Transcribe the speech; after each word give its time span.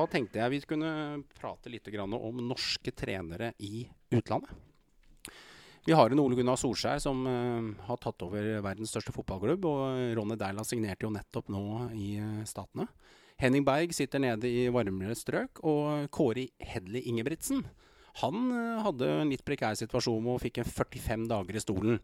Da 0.00 0.06
tenkte 0.08 0.40
jeg 0.40 0.52
vi 0.54 0.58
kunne 0.64 0.90
prate 1.36 1.68
litt 1.68 1.88
om 2.00 2.38
norske 2.48 2.92
trenere 2.96 3.52
i 3.58 3.84
utlandet. 4.16 4.52
Vi 5.84 5.96
har 5.96 6.12
en 6.12 6.20
Ole 6.20 6.36
Gunnar 6.38 6.56
Solskjær 6.60 7.00
som 7.02 7.20
uh, 7.24 7.84
har 7.86 7.98
tatt 8.00 8.22
over 8.24 8.60
verdens 8.64 8.92
største 8.92 9.12
fotballklubb. 9.16 9.64
Og 9.68 10.14
Ronny 10.16 10.36
Deila 10.40 10.64
signerte 10.64 11.04
jo 11.04 11.12
nettopp 11.12 11.48
nå 11.52 11.64
i 11.96 12.14
uh, 12.20 12.40
Statene. 12.48 12.86
Henning 13.40 13.64
Berg 13.64 13.92
sitter 13.96 14.20
nede 14.20 14.48
i 14.48 14.68
varmere 14.72 15.16
strøk. 15.16 15.62
Og 15.68 16.08
Kåre 16.12 16.46
Hedley 16.60 17.04
Ingebrigtsen 17.08 17.64
han 18.20 18.50
uh, 18.52 18.80
hadde 18.84 19.08
en 19.20 19.32
litt 19.32 19.44
prekær 19.44 19.76
situasjon 19.80 20.28
og 20.32 20.40
fikk 20.44 20.62
en 20.62 20.68
45 20.68 21.28
dager 21.32 21.60
i 21.60 21.64
stolen. 21.64 22.00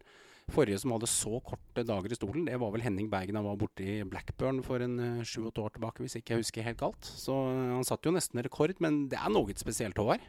Forrige 0.55 0.79
som 0.79 0.93
hadde 0.95 1.09
så 1.11 1.41
korte 1.43 1.83
dager 1.83 2.13
i 2.13 2.17
stolen, 2.19 2.45
det 2.47 2.59
var 2.63 2.71
vel 2.71 2.85
Henning 2.85 3.09
Bergen. 3.11 3.35
Han 3.35 3.49
var 3.49 3.59
borte 3.59 3.83
i 3.83 3.97
Blackburn 4.07 4.63
for 4.63 4.79
en 4.85 5.25
sju-åtte 5.27 5.65
år 5.65 5.75
tilbake, 5.75 6.05
hvis 6.05 6.15
ikke 6.21 6.37
jeg 6.37 6.45
husker 6.45 6.67
helt 6.67 6.79
galt. 6.79 7.03
Så 7.03 7.35
han 7.35 7.85
satte 7.87 8.07
jo 8.07 8.15
nesten 8.15 8.43
rekord, 8.47 8.77
men 8.79 9.09
det 9.11 9.19
er 9.19 9.33
noe 9.35 9.57
spesielt, 9.59 9.99
Håvard. 9.99 10.23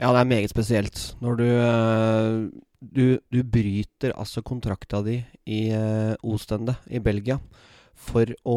Ja, 0.00 0.12
det 0.12 0.20
er 0.20 0.28
meget 0.28 0.52
spesielt. 0.52 1.00
Når 1.20 1.40
du 1.40 1.46
eh, 1.48 2.60
Du, 2.80 3.18
du 3.28 3.42
bryter 3.44 4.14
altså 4.16 4.40
kontrakta 4.40 5.02
di 5.04 5.18
i 5.44 5.68
Ostende 6.24 6.78
i 6.88 6.96
Belgia 6.98 7.36
for 7.92 8.24
å 8.48 8.56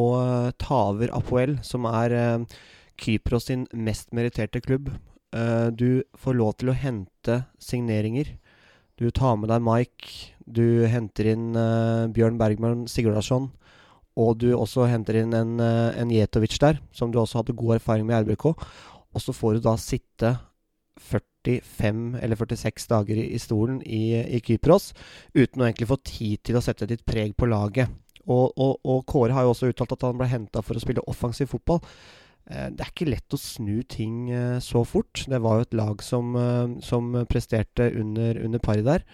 ta 0.56 0.78
over 0.94 1.12
Apoel, 1.12 1.58
som 1.60 1.84
er 1.90 2.46
Kypros 2.96 3.50
sin 3.50 3.66
mest 3.76 4.14
meritterte 4.16 4.62
klubb. 4.64 4.88
Du 5.76 6.04
får 6.16 6.38
lov 6.40 6.54
til 6.56 6.72
å 6.72 6.78
hente 6.78 7.42
signeringer. 7.60 8.38
Du 8.96 9.10
tar 9.12 9.36
med 9.36 9.50
deg 9.52 9.60
Mike, 9.66 10.33
du 10.46 10.86
henter 10.90 11.32
inn 11.34 11.52
Bjørn 12.14 12.40
Bergman 12.40 12.88
Sigurdarsson. 12.92 13.52
Og 14.20 14.38
du 14.38 14.52
også 14.54 14.86
henter 14.92 15.18
inn 15.24 15.34
en, 15.34 15.58
en 15.60 16.12
Jetovic 16.14 16.60
der, 16.62 16.78
som 16.94 17.10
du 17.10 17.18
også 17.18 17.40
hadde 17.40 17.56
god 17.58 17.80
erfaring 17.80 18.06
med 18.06 18.20
i 18.20 18.28
RBK. 18.28 18.52
Og 19.14 19.22
så 19.22 19.34
får 19.34 19.58
du 19.58 19.64
da 19.66 19.74
sitte 19.82 20.36
45 21.02 22.20
eller 22.22 22.36
46 22.38 22.88
dager 22.90 23.20
i, 23.20 23.40
stolen 23.42 23.82
i, 23.86 24.14
i, 24.38 24.42
Kypros 24.46 24.92
uten 25.34 25.62
å 25.62 25.68
egentlig 25.68 25.90
få 25.90 26.00
tid 26.06 26.44
til 26.46 26.58
å 26.58 26.64
sette 26.64 26.88
ditt 26.90 27.06
preg 27.06 27.36
på 27.38 27.50
laget. 27.50 27.92
Og, 28.24 28.54
og, 28.56 28.78
og 28.88 29.04
Kåre 29.10 29.36
har 29.36 29.46
jo 29.46 29.54
også 29.54 29.72
uttalt 29.72 29.98
at 29.98 30.06
han 30.08 30.20
ble 30.20 30.30
henta 30.32 30.64
for 30.64 30.78
å 30.78 30.84
spille 30.84 31.04
offensiv 31.12 31.50
fotball. 31.52 31.82
Eh, 32.48 32.70
det 32.72 32.86
er 32.86 32.92
ikke 32.92 33.10
lett 33.10 33.36
å 33.36 33.40
snu 33.40 33.82
ting 33.90 34.30
eh, 34.32 34.60
så 34.64 34.86
fort. 34.88 35.26
Det 35.28 35.42
var 35.44 35.60
jo 35.60 35.68
et 35.68 35.78
lag 35.80 36.04
som, 36.06 36.36
eh, 36.40 36.78
som 36.86 37.12
presterte 37.30 37.90
under, 38.00 38.40
under 38.46 38.64
paret 38.64 38.88
der. 38.88 39.08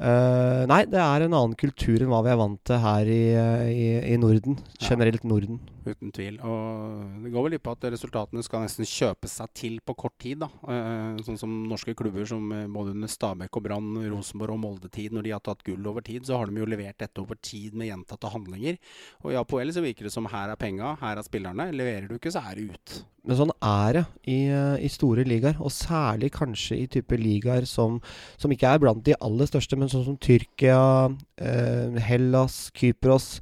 Uh, 0.00 0.64
nei, 0.64 0.86
det 0.88 0.96
er 0.96 1.26
en 1.26 1.34
annen 1.36 1.56
kultur 1.60 2.00
enn 2.00 2.08
hva 2.08 2.22
vi 2.24 2.30
er 2.32 2.38
vant 2.40 2.60
til 2.64 2.78
her 2.80 3.08
i, 3.12 3.24
i, 3.68 3.88
i 4.14 4.16
Norden. 4.16 4.56
Generelt 4.80 5.26
Norden. 5.28 5.58
Uten 5.84 6.12
tvil. 6.16 6.38
Og 6.40 7.20
det 7.20 7.32
går 7.34 7.44
vel 7.44 7.54
litt 7.56 7.64
på 7.66 7.74
at 7.76 7.84
resultatene 7.92 8.44
skal 8.44 8.64
nesten 8.64 8.88
kjøpe 8.88 9.28
seg 9.28 9.52
til 9.56 9.76
på 9.84 9.96
kort 10.00 10.16
tid. 10.22 10.40
da. 10.40 10.48
Uh, 10.64 11.20
sånn 11.26 11.36
som 11.40 11.52
norske 11.68 11.92
klubber 11.98 12.24
som 12.28 12.48
uh, 12.48 12.64
både 12.72 12.94
under 12.96 13.12
Stabæk 13.12 13.60
og 13.60 13.66
Brann, 13.68 13.92
Rosenborg 14.08 14.56
og 14.56 14.62
Molde-tid, 14.64 15.12
når 15.12 15.28
de 15.28 15.36
har 15.36 15.44
tatt 15.44 15.64
gull 15.68 15.92
over 15.92 16.06
tid, 16.06 16.24
så 16.24 16.40
har 16.40 16.48
de 16.48 16.64
jo 16.64 16.70
levert 16.70 17.00
dette 17.04 17.20
over 17.20 17.36
tid 17.36 17.76
med 17.76 17.92
gjentatte 17.92 18.32
handlinger. 18.32 18.80
Og 19.20 19.34
i 19.34 19.40
Apoel 19.40 19.72
så 19.76 19.84
virker 19.84 20.08
det 20.08 20.16
som 20.16 20.28
her 20.32 20.54
er 20.54 20.60
penga, 20.60 20.96
her 21.04 21.20
er 21.20 21.28
spillerne. 21.28 21.68
Leverer 21.76 22.08
du 22.08 22.16
ikke, 22.16 22.32
så 22.32 22.44
er 22.48 22.56
det 22.56 22.70
ut. 22.72 23.00
Men 23.28 23.36
sånn 23.36 23.52
er 23.52 23.96
det 23.98 24.02
i, 24.32 24.38
eh, 24.48 24.76
i, 24.86 24.88
store 24.88 25.26
ligaer, 25.28 25.58
og 25.60 25.72
særlig 25.74 26.30
kanskje 26.32 26.78
i 26.80 26.86
type 26.88 27.18
ligaer 27.20 27.66
som, 27.68 27.98
som, 28.40 28.52
ikke 28.52 28.70
er 28.70 28.80
blant 28.80 29.04
de 29.04 29.16
aller 29.20 29.50
største, 29.50 29.76
men 29.76 29.90
sånn 29.92 30.06
som 30.06 30.16
Tyrkia, 30.16 31.10
eh, 31.36 32.00
Hellas, 32.06 32.70
Kypros. 32.76 33.34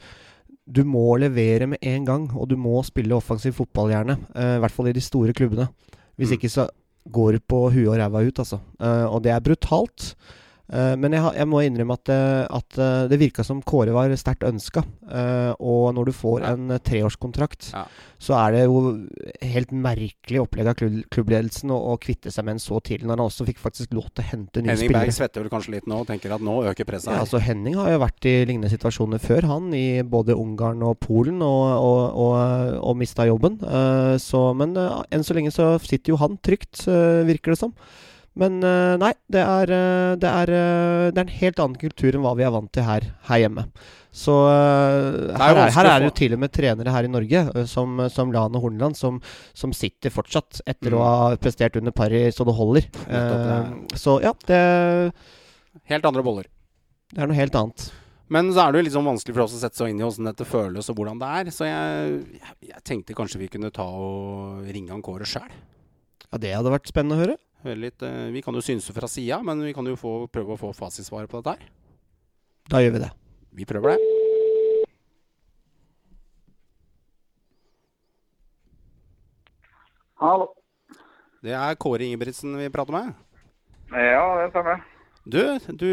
Du 0.68 0.82
må 0.84 1.06
levere 1.22 1.70
med 1.70 1.84
en 1.86 2.08
gang, 2.08 2.26
og 2.34 2.50
du 2.50 2.56
må 2.58 2.80
spille 2.86 3.16
offensiv 3.16 3.54
fotball, 3.60 3.94
gjerne. 3.94 4.18
Eh, 4.34 4.56
I 4.58 4.64
hvert 4.64 4.74
fall 4.74 4.90
i 4.90 4.96
de 4.96 5.04
store 5.04 5.36
klubbene. 5.36 5.70
Hvis 6.18 6.34
mm. 6.34 6.36
ikke 6.40 6.52
så 6.52 6.66
går 7.08 7.38
du 7.38 7.46
på 7.46 7.62
huet 7.72 7.88
og 7.92 7.98
ræva 8.00 8.24
ut, 8.26 8.42
altså. 8.42 8.58
Eh, 8.82 9.06
og 9.06 9.22
det 9.24 9.32
er 9.32 9.44
brutalt. 9.44 10.10
Uh, 10.68 10.92
men 11.00 11.14
jeg, 11.16 11.24
jeg, 11.38 11.48
må 11.48 11.62
innrømme 11.64 11.96
at, 11.96 12.10
uh, 12.12 12.44
at 12.58 12.76
uh, 12.76 13.06
det 13.08 13.16
virka 13.22 13.44
som 13.46 13.62
Kåre 13.64 13.94
var 13.96 14.12
sterkt 14.20 14.44
ønska. 14.44 14.84
og 15.64 15.94
når 15.96 16.10
du 16.10 16.12
får 16.12 16.42
ja. 16.42 16.50
en 16.52 16.74
treårskontrakt, 16.84 17.70
ja. 17.72 17.86
så 18.20 18.34
er 18.36 18.52
det 18.52 18.64
jo 18.66 18.82
helt 19.54 19.70
merkelig 19.72 20.42
opplegg 20.42 20.68
av 20.68 20.76
klubb, 20.76 20.98
klubbledelsen 21.14 21.72
å, 21.72 21.78
å, 21.92 21.94
kvitte 22.00 22.30
seg 22.32 22.44
med 22.44 22.58
en 22.58 22.60
så 22.60 22.80
tidlig, 22.84 23.06
når 23.08 23.16
han 23.16 23.24
også 23.24 23.46
fikk 23.48 23.62
faktisk 23.62 23.94
lov 23.96 24.10
til 24.10 24.26
å 24.26 24.28
hente 24.28 24.60
nye 24.60 24.74
Henning 24.74 24.82
spillere. 24.82 25.00
Henning 25.00 25.08
Berg 25.08 25.16
svetter 25.16 25.44
vel 25.44 25.52
kanskje 25.54 25.74
litt 25.78 25.88
nå 25.88 26.02
og 26.02 26.10
tenker 26.10 26.34
at 26.36 26.44
nå 26.44 26.58
øker 26.68 26.88
presset 26.88 27.12
her. 27.12 27.16
Ja, 27.16 27.24
altså 27.24 27.40
Henning 27.42 27.78
har 27.80 27.88
jo 27.94 28.02
vært 28.04 28.28
i 28.28 28.34
lignende 28.42 28.72
situasjoner 28.72 29.22
før, 29.24 29.48
han. 29.48 29.70
I 29.72 30.02
både 30.04 30.36
Ungarn 30.36 30.84
og 30.84 30.98
Polen, 31.04 31.40
og, 31.46 31.64
og, 31.78 32.02
og, 32.26 32.76
og 32.90 33.00
mista 33.00 33.24
jobben. 33.28 33.56
så, 34.20 34.44
men 34.58 34.76
enn 34.76 35.24
så 35.24 35.38
lenge 35.38 35.54
så 35.54 35.70
sitter 35.80 36.12
jo 36.12 36.20
han 36.20 36.36
trygt, 36.44 36.84
virker 37.28 37.56
det 37.56 37.62
som. 37.64 37.72
Men 38.38 38.60
eh, 38.62 38.96
nei, 39.00 39.12
det 39.32 39.40
er, 39.42 39.70
eh, 39.74 40.16
det, 40.20 40.30
er, 40.30 40.50
eh, 40.54 41.06
det 41.10 41.22
er, 41.22 41.24
en 41.24 41.38
helt 41.40 41.62
annen 41.62 41.78
kultur 41.80 42.14
enn 42.14 42.22
hva 42.22 42.34
vi 42.38 42.44
er 42.46 42.52
vant 42.54 42.70
til 42.74 42.86
her, 42.86 43.06
her 43.30 43.42
hjemme. 43.42 43.64
Så 44.18 44.34
her 44.48 45.52
er, 45.52 45.70
her, 45.74 45.86
er, 45.86 46.00
det 46.00 46.08
jo 46.08 46.14
til 46.16 46.34
og 46.34 46.40
med 46.42 46.52
trenere 46.54 46.94
her 46.94 47.06
i 47.06 47.10
Norge, 47.12 47.42
som, 47.70 48.00
som 48.10 48.32
Lan 48.34 48.56
og 48.56 48.64
Horneland, 48.64 48.96
som, 48.98 49.20
som, 49.54 49.74
sitter 49.76 50.10
fortsatt 50.10 50.62
etter 50.64 50.94
mm. 50.94 50.96
å 50.96 51.02
ha 51.04 51.36
prestert 51.38 51.76
under 51.78 51.94
Parry 51.94 52.24
så 52.34 52.46
det 52.48 52.54
holder. 52.56 52.88
Uh, 53.06 53.84
så 53.94 54.16
ja, 54.24 54.32
det 54.48 54.62
Helt 55.92 56.08
andre 56.08 56.24
boller. 56.24 56.48
Det 57.12 57.22
er 57.22 57.30
noe 57.30 57.38
helt 57.38 57.54
annet. 57.56 57.84
Men 58.32 58.50
så 58.52 58.64
er 58.64 58.72
det 58.72 58.80
jo 58.80 58.86
liksom 58.88 59.06
vanskelig 59.08 59.36
for 59.36 59.44
oss 59.44 59.54
å 59.56 59.60
sette 59.60 59.78
seg 59.78 59.92
inn 59.92 60.00
i 60.00 60.04
hvordan 60.04 60.32
dette 60.32 60.48
føles 60.48 60.90
og 60.90 60.98
hvordan 60.98 61.20
det 61.20 61.28
er. 61.40 61.52
Så 61.54 61.68
jeg, 61.68 62.16
jeg, 62.40 62.56
jeg 62.72 62.84
tenkte 62.90 63.16
kanskje 63.16 63.40
vi 63.44 63.50
kunne 63.52 63.70
ta 63.72 63.86
og 63.86 64.66
ringe 64.68 64.92
han 64.92 65.04
Kåre 65.04 65.28
sjæl. 65.28 65.52
Ja, 66.26 66.40
det 66.42 66.56
hadde 66.56 66.74
vært 66.74 66.90
spennende 66.90 67.16
å 67.16 67.22
høre. 67.22 67.38
Høre 67.64 67.80
litt, 67.82 68.02
eh, 68.06 68.28
vi 68.30 68.42
kan 68.44 68.54
jo 68.54 68.62
synse 68.62 68.94
fra 68.94 69.08
sida, 69.10 69.40
men 69.42 69.64
vi 69.66 69.72
kan 69.74 69.86
jo 69.86 69.96
få, 69.98 70.12
prøve 70.30 70.54
å 70.54 70.60
få 70.60 70.70
fasitsvaret 70.76 71.30
på 71.30 71.40
dette 71.40 71.56
her. 71.56 71.70
Da 72.70 72.82
gjør 72.84 72.94
vi 72.94 73.00
det. 73.02 73.10
Vi 73.58 73.66
prøver 73.66 73.96
det. 73.96 73.98
Hallo. 80.18 80.52
Det 81.42 81.54
er 81.54 81.74
Kåre 81.78 82.06
Ingebrigtsen 82.06 82.54
vi 82.58 82.70
prater 82.74 82.94
med. 82.94 83.10
Ja, 83.90 84.22
det 84.38 84.50
stemmer. 84.50 84.82
Du, 85.28 85.40
du 85.78 85.90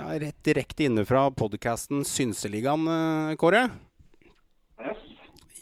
er 0.00 0.18
rett 0.20 0.40
direkte 0.44 0.84
inne 0.88 1.04
fra 1.08 1.26
podkasten 1.32 2.04
Synseligaen, 2.08 2.88
eh, 2.88 3.36
Kåre. 3.40 3.66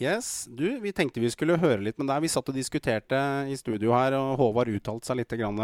Yes. 0.00 0.46
Du, 0.50 0.80
vi 0.80 0.92
tenkte 0.92 1.20
vi 1.20 1.30
skulle 1.30 1.58
høre 1.60 1.82
litt 1.84 1.98
med 2.00 2.08
deg. 2.08 2.22
Vi 2.24 2.30
satt 2.32 2.48
og 2.48 2.56
diskuterte 2.56 3.18
i 3.50 3.56
studio 3.58 3.92
her, 3.94 4.16
og 4.16 4.38
Håvard 4.40 4.72
uttalte 4.72 5.10
seg 5.10 5.20
litt 5.20 5.34
grann, 5.36 5.60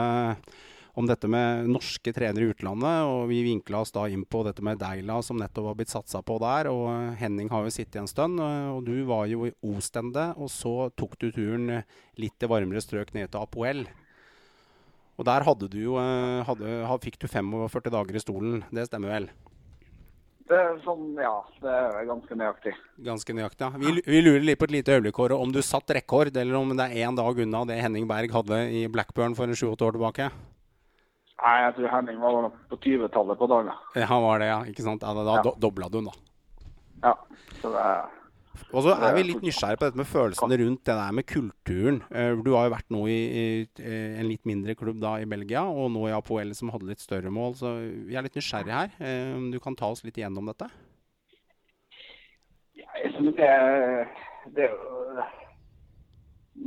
om 0.99 1.07
dette 1.07 1.31
med 1.31 1.69
norske 1.71 2.13
trenere 2.15 2.45
i 2.45 2.53
utlandet. 2.53 3.07
Og 3.09 3.29
vi 3.31 3.41
vinkla 3.47 3.81
oss 3.85 3.95
da 3.95 4.05
inn 4.11 4.27
på 4.29 4.43
dette 4.47 4.65
med 4.67 4.81
Deila, 4.83 5.21
som 5.25 5.39
nettopp 5.41 5.71
har 5.71 5.79
blitt 5.79 5.95
satsa 5.95 6.23
på 6.27 6.37
der. 6.43 6.71
Og 6.73 7.17
Henning 7.21 7.49
har 7.53 7.65
jo 7.65 7.73
sittet 7.73 8.03
en 8.03 8.11
stund. 8.11 8.43
Og 8.43 8.83
du 8.87 8.97
var 9.09 9.27
jo 9.31 9.49
i 9.49 9.55
Ostende, 9.71 10.33
og 10.37 10.53
så 10.53 10.91
tok 10.99 11.17
du 11.23 11.31
turen 11.33 11.81
litt 12.21 12.37
til 12.39 12.53
varmere 12.53 12.85
strøk 12.85 13.15
ned 13.17 13.33
til 13.33 13.43
Apoel. 13.43 13.87
Og 15.19 15.27
der 15.27 15.43
hadde 15.43 15.67
du 15.71 15.79
jo, 15.81 15.95
eh, 15.99 16.47
hadde, 16.47 16.99
fikk 17.03 17.19
du 17.19 17.27
45 17.27 17.91
dager 17.91 18.15
i 18.15 18.23
stolen. 18.23 18.61
Det 18.71 18.87
stemmer 18.87 19.17
vel? 19.17 19.31
Sånn, 20.85 21.11
ja. 21.21 21.33
Det 21.61 21.73
er 21.73 22.07
ganske 22.09 22.37
nøyaktig. 22.41 22.73
Ganske 23.05 23.35
nøyaktig, 23.37 23.67
ja. 23.67 23.81
Vi, 23.83 24.03
vi 24.07 24.21
lurer 24.25 24.47
litt 24.47 24.61
på 24.61 24.69
et 24.69 24.77
lite 24.79 24.97
øyeblikk, 24.97 25.19
om 25.37 25.53
du 25.53 25.61
satt 25.63 25.93
rekord, 25.93 26.33
eller 26.33 26.57
om 26.57 26.73
det 26.77 26.87
er 26.89 27.09
én 27.09 27.19
dag 27.19 27.43
unna 27.45 27.65
det 27.69 27.81
Henning 27.83 28.09
Berg 28.09 28.33
hadde 28.33 28.63
i 28.73 28.87
Blackburn 28.89 29.37
for 29.37 29.53
sju-åtte 29.53 29.85
år 29.85 29.99
tilbake? 29.99 30.31
Nei, 31.39 31.57
jeg 31.67 31.75
tror 31.77 31.93
Henning 31.93 32.23
var 32.23 32.49
på 32.71 32.81
20-tallet 32.83 33.39
på 33.39 33.51
dagen. 33.51 33.75
Ja, 33.95 34.07
han 34.11 34.25
var 34.25 34.41
det, 34.43 34.49
ja. 34.51 34.63
Ikke 34.73 34.87
sant? 34.87 35.05
Ja, 35.05 35.13
da 35.15 35.37
ja. 35.39 35.53
Dobla 35.61 35.91
du 35.93 36.01
den, 36.01 36.09
da. 36.09 36.17
Ja. 37.05 37.15
Så 37.61 37.71
det 37.75 37.85
er 37.85 38.18
og 38.73 38.85
så 38.85 38.95
er 38.95 39.15
vi 39.17 39.25
litt 39.29 39.45
nysgjerrige 39.45 39.81
på 39.81 39.89
dette 39.89 40.01
med 40.01 40.09
følelsene 40.09 40.59
rundt 40.61 40.83
det 40.89 40.97
der 40.99 41.15
med 41.17 41.27
kulturen. 41.29 42.01
Eh, 42.11 42.33
du 42.45 42.51
har 42.55 42.69
jo 42.69 42.75
vært 42.75 42.93
nå 42.95 43.03
i, 43.11 43.19
i, 43.41 43.45
en 43.89 44.29
litt 44.29 44.45
mindre 44.49 44.77
klubb 44.79 45.01
da 45.03 45.17
i 45.23 45.29
Belgia, 45.31 45.65
og 45.69 45.91
nå 45.95 46.07
i 46.09 46.15
Apoel 46.17 46.53
som 46.59 46.73
hadde 46.75 46.91
litt 46.91 47.05
større 47.05 47.33
mål. 47.35 47.57
Så 47.61 47.75
vi 48.09 48.19
er 48.19 48.27
litt 48.27 48.37
nysgjerrige 48.39 48.81
her. 48.83 48.95
Eh, 49.01 49.33
om 49.37 49.49
du 49.55 49.59
kan 49.63 49.79
ta 49.79 49.91
oss 49.95 50.05
litt 50.07 50.19
igjennom 50.21 50.51
dette? 50.51 50.69
Ja, 52.79 52.89
jeg 53.03 53.15
synes 53.17 53.37
det, 53.39 53.53
det 54.57 54.69
er 54.69 54.75
jo 54.75 54.97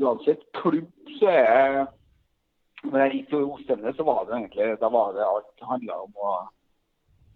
Uansett 0.01 0.39
klubb, 0.55 0.87
så 1.19 1.27
er 1.27 1.73
Når 2.87 2.99
jeg 3.03 3.11
gikk 3.13 3.27
til 3.29 3.43
Ostende, 3.45 3.91
så 3.93 4.05
var 4.07 4.23
det 4.25 4.37
egentlig 4.37 4.69
da 4.81 4.89
var 4.89 5.11
det 5.13 5.25
alt 5.27 5.65
handla 5.69 5.97
om 6.07 6.15
å 6.17 6.31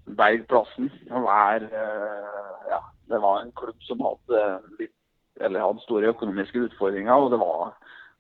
berge 0.06 0.46
plassen. 0.50 0.92
være 1.10 1.70
eh, 1.72 2.70
ja, 2.70 2.82
det 3.10 3.22
var 3.22 3.42
en 3.42 3.52
klubb 3.52 3.82
som 3.88 4.04
hadde, 4.06 4.44
litt, 4.80 4.94
hadde 5.40 5.82
store 5.84 6.12
økonomiske 6.14 6.68
utfordringer. 6.70 7.14
og 7.14 7.32
det 7.32 7.40
var, 7.40 7.74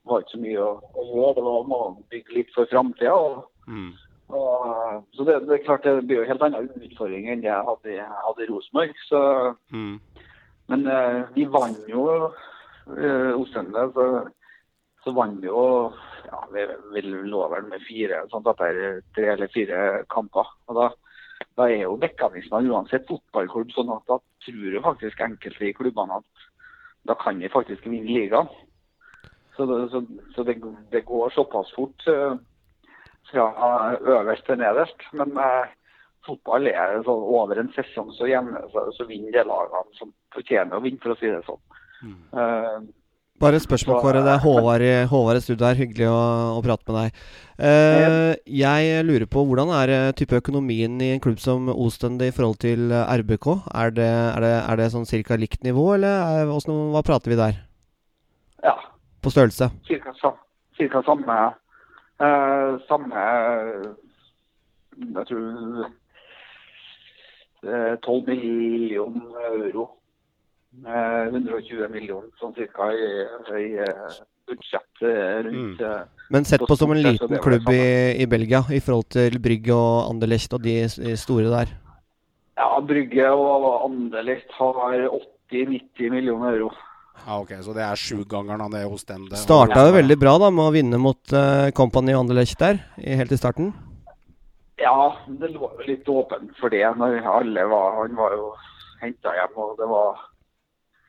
var 0.05 0.23
ikke 0.23 0.35
så 0.37 0.41
mye 0.41 0.63
å, 0.63 0.71
å 0.93 1.05
gjøre. 1.11 1.35
Det 1.35 1.45
var 1.45 1.77
å 1.77 1.91
bygge 2.09 2.37
litt 2.39 2.53
for 2.55 2.71
framtida. 2.71 3.19
Mm. 3.67 3.93
Så 4.25 5.23
det, 5.23 5.39
det, 5.45 5.53
er 5.53 5.65
klart 5.65 5.85
det 5.85 6.07
blir 6.07 6.23
jo 6.23 6.29
helt 6.29 6.41
annen 6.41 6.71
utfordring 6.81 7.29
enn 7.29 7.43
det 7.43 7.51
jeg 7.51 7.67
hadde, 7.67 8.07
hadde 8.25 8.45
i 8.45 8.49
Rosenborg. 8.49 8.95
Mm. 9.69 9.99
Men 10.65 10.87
uh, 10.89 11.19
vi 11.35 11.45
vant 11.45 11.83
jo 11.89 12.07
uh, 12.25 13.31
Ostende. 13.37 13.85
så 13.93 14.07
så 15.05 15.13
vant 15.13 15.37
vi 15.41 15.49
jo 15.51 15.93
ja, 16.25 16.39
vi, 16.53 16.65
vi 16.93 17.01
lå 17.29 17.43
vel 17.51 17.67
med 17.69 17.83
fire 17.85 18.23
sånn 18.31 18.47
etter 18.49 19.01
tre 19.13 19.27
eller 19.35 19.51
fire 19.53 19.81
kamper. 20.09 20.49
og 20.65 20.79
da, 20.79 20.87
da 21.55 21.69
er 21.71 21.85
jo 21.85 21.95
mekanismene 21.99 22.71
uansett 22.73 23.07
fotballklubb 23.09 23.71
sånn 23.75 23.93
at 23.95 24.03
da 24.09 24.19
tror 24.45 24.75
jo 24.75 24.81
faktisk 24.83 25.21
enkelte 25.23 25.69
i 25.69 25.75
klubbene 25.75 26.19
at 26.19 26.47
da 27.07 27.15
kan 27.21 27.39
vi 27.39 27.51
faktisk 27.51 27.85
vinne 27.85 28.11
ligaen. 28.11 28.49
Så, 29.55 29.65
det, 29.69 29.77
så, 29.93 30.01
så 30.35 30.43
det, 30.43 30.57
det, 30.91 31.05
går 31.07 31.31
såpass 31.31 31.69
fort 31.75 32.07
uh, 32.11 32.35
fra 33.29 33.45
øverst 34.01 34.45
til 34.49 34.59
nederst. 34.59 35.05
Men 35.15 35.31
uh, 35.37 35.69
fotball 36.27 36.67
er 36.67 36.97
så 37.05 37.15
over 37.15 37.61
en 37.61 37.71
sesong 37.77 38.11
så, 38.17 38.27
så, 38.73 38.85
så 38.97 39.07
vinner 39.07 39.31
de 39.31 39.45
lagene 39.47 39.99
som 39.99 40.11
fortjener 40.35 40.75
å 40.75 40.83
vinne, 40.83 40.99
for 41.03 41.13
å 41.13 41.19
si 41.21 41.31
det 41.31 41.43
sånn. 41.47 41.61
Mm. 42.01 42.17
Uh, 42.35 43.04
bare 43.41 43.59
et 43.59 43.65
spørsmål, 43.65 43.99
Kåre. 44.03 44.21
Det 44.25 44.31
er 44.31 44.43
Håvard 44.43 44.83
i, 44.85 44.93
Håvard 45.09 45.39
i 45.39 45.43
studio 45.43 45.67
her. 45.67 45.79
Hyggelig 45.79 46.07
å, 46.11 46.19
å, 46.55 46.61
prate 46.65 46.87
med 46.87 46.97
deg. 46.99 47.19
Uh, 47.55 48.33
jeg 48.51 49.03
lurer 49.07 49.27
på 49.31 49.43
hvordan 49.47 49.71
er 49.77 49.93
type 50.19 50.39
økonomien 50.39 50.95
i 51.03 51.13
en 51.13 51.21
klubb 51.23 51.39
som 51.43 51.69
Ostend 51.71 52.23
i 52.23 52.31
forhold 52.35 52.59
til 52.63 52.91
RBK? 52.91 53.49
Er 53.75 53.93
det, 53.95 54.07
er 54.07 54.45
det, 54.45 54.53
er 54.61 54.81
det 54.81 54.89
sånn 54.95 55.09
cirka 55.09 55.39
likt 55.39 55.63
nivå, 55.67 55.93
eller 55.97 56.41
er, 56.41 56.49
hvordan, 56.51 56.89
hva 56.95 57.03
prater 57.07 57.33
vi 57.33 57.39
der? 57.39 57.59
Ja. 58.63 58.75
På 59.23 59.33
størrelse? 59.33 59.69
Cirka, 59.87 60.15
cirka 60.77 61.01
samme 61.05 61.37
uh, 62.21 62.75
Samme 62.87 63.27
Jeg 64.95 65.27
tror 65.27 65.93
12 67.65 68.27
millioner 68.29 69.47
euro 69.49 69.89
120 70.83 71.87
millioner 71.91 72.31
sånn 72.39 72.55
cirka 72.57 72.89
i, 72.93 73.09
i 73.61 73.67
eh, 73.85 74.17
budsjett 74.49 75.01
rundt 75.01 75.79
mm. 75.79 75.85
Eh, 75.85 76.01
Men 76.29 76.45
sett 76.45 76.65
på 76.67 76.75
som 76.77 76.91
en 76.91 77.01
liten 77.01 77.37
klubb 77.41 77.69
i, 77.71 78.21
i, 78.21 78.27
Belgia 78.27 78.63
i 78.73 78.81
forhold 78.81 79.09
til 79.15 79.39
Brygge 79.41 79.75
og 79.75 80.09
Anderlecht 80.09 80.53
og 80.57 80.63
de 80.65 80.77
store 81.19 81.51
der? 81.53 81.71
Ja, 82.57 82.69
Brygge 82.81 83.29
og 83.31 83.67
Anderlecht 83.85 84.51
har 84.57 84.97
80-90 85.51 86.11
millioner 86.11 86.55
euro. 86.55 86.71
Ja, 87.25 87.39
ok, 87.39 87.55
Så 87.61 87.73
det 87.73 87.83
er 87.85 87.99
sjugangeren 87.99 88.61
av 88.65 88.71
det 88.73 88.83
hos 88.85 89.05
den? 89.07 89.25
Starta 89.39 89.87
jo 89.87 89.95
veldig 89.95 90.17
bra 90.19 90.35
da 90.41 90.51
med 90.53 90.67
å 90.67 90.73
vinne 90.75 90.99
mot 91.01 91.33
uh, 91.33 91.71
Company 91.77 92.13
og 92.13 92.25
Anderlecht 92.25 92.59
der, 92.59 92.81
i, 92.97 93.15
helt 93.17 93.31
i 93.31 93.39
starten? 93.39 93.71
Ja, 94.81 95.15
det 95.27 95.53
lå 95.53 95.69
litt 95.87 96.07
åpent 96.11 96.51
for 96.59 96.73
det 96.73 96.83
når 96.99 97.21
alle 97.31 97.63
var 97.71 97.93
Han 98.01 98.17
var 98.17 98.33
jo 98.35 98.49
henta 98.99 99.31
hjem, 99.37 99.53
og 99.55 99.77
det 99.79 99.87
var 99.87 100.19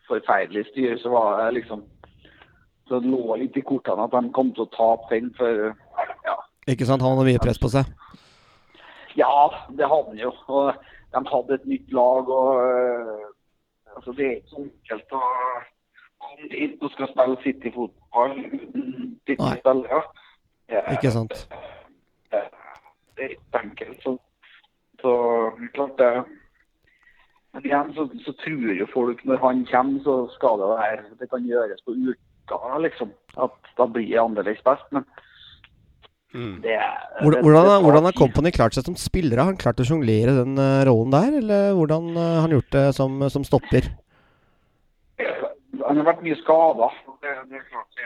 forferdelig 0.09 0.67
styr, 0.71 0.97
så 1.03 1.13
var 1.13 1.45
det 1.45 1.61
liksom 1.61 1.85
Så 2.87 3.01
det 3.03 3.11
lå 3.11 3.35
litt 3.35 3.57
i 3.59 3.65
kortene 3.67 4.05
at 4.07 4.13
de 4.15 4.31
kom 4.31 4.53
til 4.55 4.63
å 4.63 4.71
tape 4.71 5.09
den, 5.11 5.33
for 5.35 5.73
ja. 6.23 6.37
Ikke 6.71 6.87
sant? 6.87 7.03
Han 7.03 7.17
hadde 7.17 7.25
mye 7.27 7.43
press 7.43 7.59
på 7.59 7.71
seg? 7.73 7.89
Ja, 9.19 9.49
det 9.75 9.89
hadde 9.91 10.13
han 10.13 10.21
jo. 10.21 10.31
Og 10.47 10.71
de 11.17 11.23
hadde 11.33 11.57
et 11.59 11.67
nytt 11.67 11.91
lag, 11.99 12.31
og 12.31 12.61
uh, 12.63 13.27
altså, 13.97 14.15
det 14.15 14.27
er 14.27 14.37
ikke 14.37 14.53
så 14.53 14.63
enkelt 14.63 15.17
å 15.19 15.23
komme 16.27 16.51
inn 16.63 16.79
og 16.79 16.95
skal 16.95 17.11
spille 17.11 17.37
City-fotball 17.43 18.37
uten 18.39 19.19
City-spillere. 19.27 20.03
Ja. 20.71 20.83
Ikke 20.95 21.11
sant. 21.15 21.35
Det, 22.31 22.45
det 23.19 23.27
er 23.27 23.35
ikke 23.35 23.63
enkelt. 23.65 24.03
Så, 24.07 24.17
så 25.03 25.13
klart 25.75 25.99
det 25.99 26.13
men 27.57 27.65
igjen 27.65 27.93
så, 27.97 28.05
så, 28.21 28.33
tror 28.45 28.73
jo 28.77 28.87
folk 28.93 29.23
når 29.25 29.39
han 29.41 29.63
kommer, 29.71 30.01
så 30.05 30.17
skal 30.35 30.59
det 30.61 30.67
være 30.75 31.21
Det 31.21 31.29
kan 31.31 31.47
gjøres 31.49 31.85
på 31.87 31.95
uka, 31.97 32.59
liksom. 32.85 33.15
At 33.41 33.71
da 33.79 33.87
blir 33.89 34.11
det 34.11 34.21
annerledes 34.21 34.61
best. 34.67 34.85
Men 34.93 35.07
mm. 36.35 36.59
det, 36.67 36.77
hvordan, 37.23 37.41
det, 37.41 37.79
hvordan 37.87 38.09
har 38.09 38.19
Company 38.19 38.53
klart 38.53 38.77
seg 38.77 38.85
som 38.85 38.99
spillere? 39.01 39.41
Har 39.41 39.55
han 39.55 39.63
klart 39.63 39.81
å 39.81 39.89
sjonglere 39.89 40.37
den 40.37 40.61
uh, 40.61 40.85
rollen 40.89 41.17
der, 41.17 41.39
eller 41.41 41.73
hvordan 41.79 42.11
uh, 42.13 42.25
har 42.35 42.45
han 42.45 42.59
gjort 42.59 42.77
det 42.77 42.87
som, 42.99 43.25
som 43.33 43.47
stopper? 43.49 43.89
Han 45.87 46.03
har 46.03 46.11
vært 46.13 46.25
mye 46.27 46.37
skada. 46.43 46.91
Det, 47.25 47.33
det, 47.49 47.57
er 47.57 47.69
klart 47.71 47.89
det 47.97 48.05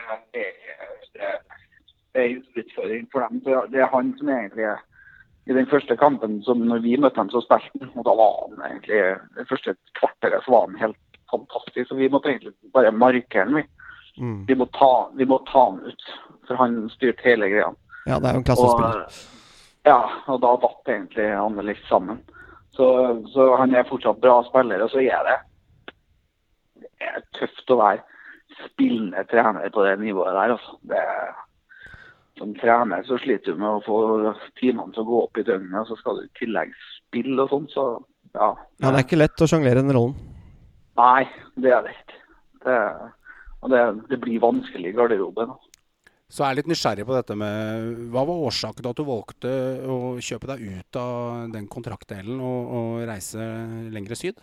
det 2.11 2.21
er 2.21 2.29
en 2.29 2.63
utfordring 2.63 3.05
for 3.11 3.23
dem. 3.23 3.43
Det 3.71 3.83
er 3.83 3.91
han 3.91 4.15
som 4.19 4.31
egentlig 4.31 4.65
er 4.67 4.79
i 5.51 5.55
den 5.57 5.67
første 5.67 5.97
kampen 5.99 6.39
som 6.45 6.63
når 6.67 6.83
vi 6.85 6.95
møtte 6.99 7.19
ham, 7.19 7.29
så 7.33 7.41
spilte 7.43 7.83
han. 7.83 7.93
Og 7.99 8.07
da 8.07 8.15
var 8.17 8.35
han 8.39 8.65
egentlig 8.69 9.01
Det 9.37 9.47
første 9.49 9.75
kvarteret 9.99 10.45
så 10.45 10.55
var 10.55 10.67
han 10.67 10.79
helt 10.79 10.99
fantastisk. 11.31 11.89
Så 11.89 11.99
vi 11.99 12.09
måtte 12.09 12.31
egentlig 12.31 12.53
bare 12.73 12.91
markere 12.95 13.45
han, 13.45 13.59
vi. 13.59 13.65
Mm. 14.17 14.39
Vi, 14.47 14.55
må 14.55 14.67
ta, 14.77 14.91
vi 15.15 15.27
må 15.27 15.39
ta 15.51 15.65
han 15.69 15.81
ut. 15.87 16.09
For 16.47 16.59
han 16.59 16.81
styrte 16.95 17.27
hele 17.27 17.51
greia. 17.51 17.71
Ja, 18.07 18.17
det 18.17 18.29
er 18.29 18.37
jo 18.37 18.41
en 18.41 18.47
klassespiller. 18.47 19.05
Ja, 19.87 19.99
og 20.29 20.41
da 20.43 20.55
datt 20.61 20.93
egentlig 20.93 21.27
Anne 21.33 21.65
litt 21.65 21.83
sammen. 21.89 22.21
Så, 22.75 22.87
så, 23.33 23.51
han 23.59 23.75
er 23.75 23.87
fortsatt 23.89 24.21
bra 24.23 24.39
spiller. 24.47 24.83
Og 24.85 24.93
så 24.93 25.03
er 25.03 25.27
det, 25.27 25.37
det 26.81 26.91
er 27.11 27.23
tøft 27.39 27.73
å 27.73 27.79
være 27.81 28.05
spillende 28.67 29.23
trener 29.31 29.71
på 29.73 29.85
det 29.87 29.97
nivået 30.03 30.35
der. 30.37 30.55
Altså. 30.55 30.77
Det 30.87 31.01
er 31.01 31.31
som 32.41 32.53
trener 32.57 33.05
så 33.05 33.19
sliter 33.21 33.53
du 33.53 33.61
med 33.61 33.69
å 33.69 33.83
få 33.85 33.97
timene 34.59 34.89
til 34.95 35.03
å 35.03 35.09
gå 35.09 35.23
opp 35.27 35.37
i 35.37 35.45
døgnet, 35.45 35.87
så 35.87 35.97
skal 35.99 36.17
du 36.17 36.25
i 36.25 36.35
tillegg 36.39 36.73
spille 36.81 37.45
og 37.45 37.53
sånn, 37.53 37.67
så 37.71 37.87
ja. 38.33 38.51
ja. 38.81 38.87
Det 38.87 38.93
er 38.93 39.03
ikke 39.05 39.19
lett 39.19 39.43
å 39.43 39.49
sjonglere 39.49 39.83
den 39.83 39.93
rollen? 39.95 40.15
Nei, 40.99 41.25
det 41.61 41.73
er 41.75 41.83
det 41.85 41.93
ikke. 41.95 42.21
Det, 42.61 42.77
og 43.61 43.73
det, 43.73 43.81
det, 44.09 44.19
blir 44.21 44.41
vanskelig 44.43 44.91
i 44.91 44.95
garderoben. 44.97 45.53
Så 46.31 46.45
jeg 46.45 46.53
er 46.53 46.59
litt 46.61 46.69
nysgjerrig 46.71 47.03
på 47.07 47.15
dette 47.17 47.35
med 47.35 48.05
Hva 48.13 48.21
var 48.27 48.45
årsaken 48.47 48.85
til 48.85 48.91
at 48.93 48.99
du 49.01 49.03
valgte 49.07 49.51
å 49.83 49.97
kjøpe 50.23 50.47
deg 50.53 50.63
ut 50.77 50.99
av 51.01 51.49
den 51.51 51.67
kontraktdelen 51.71 52.39
og, 52.39 52.71
og 52.77 53.03
reise 53.09 53.47
lengre 53.91 54.15
syd? 54.19 54.39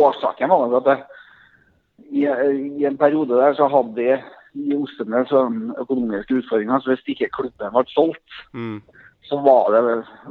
Årsaken 0.00 0.50
var 0.50 0.76
at 0.80 0.90
jeg 0.90 1.19
i, 2.10 2.26
i, 2.80 2.84
en 2.84 2.98
periode 2.98 3.38
der 3.38 3.54
så 3.54 3.68
hadde 3.70 3.94
de 3.96 4.18
i 4.58 4.74
Ostene 4.74 5.22
sånn 5.30 5.70
økonomiske 5.78 6.40
utfordringer. 6.40 6.82
Så 6.82 6.94
hvis 6.94 7.12
ikke 7.14 7.30
klubben 7.36 7.74
ble 7.74 7.84
solgt, 7.92 8.38
mm. 8.52 8.80
så 9.28 9.38
var 9.44 9.70
det, 9.74 9.82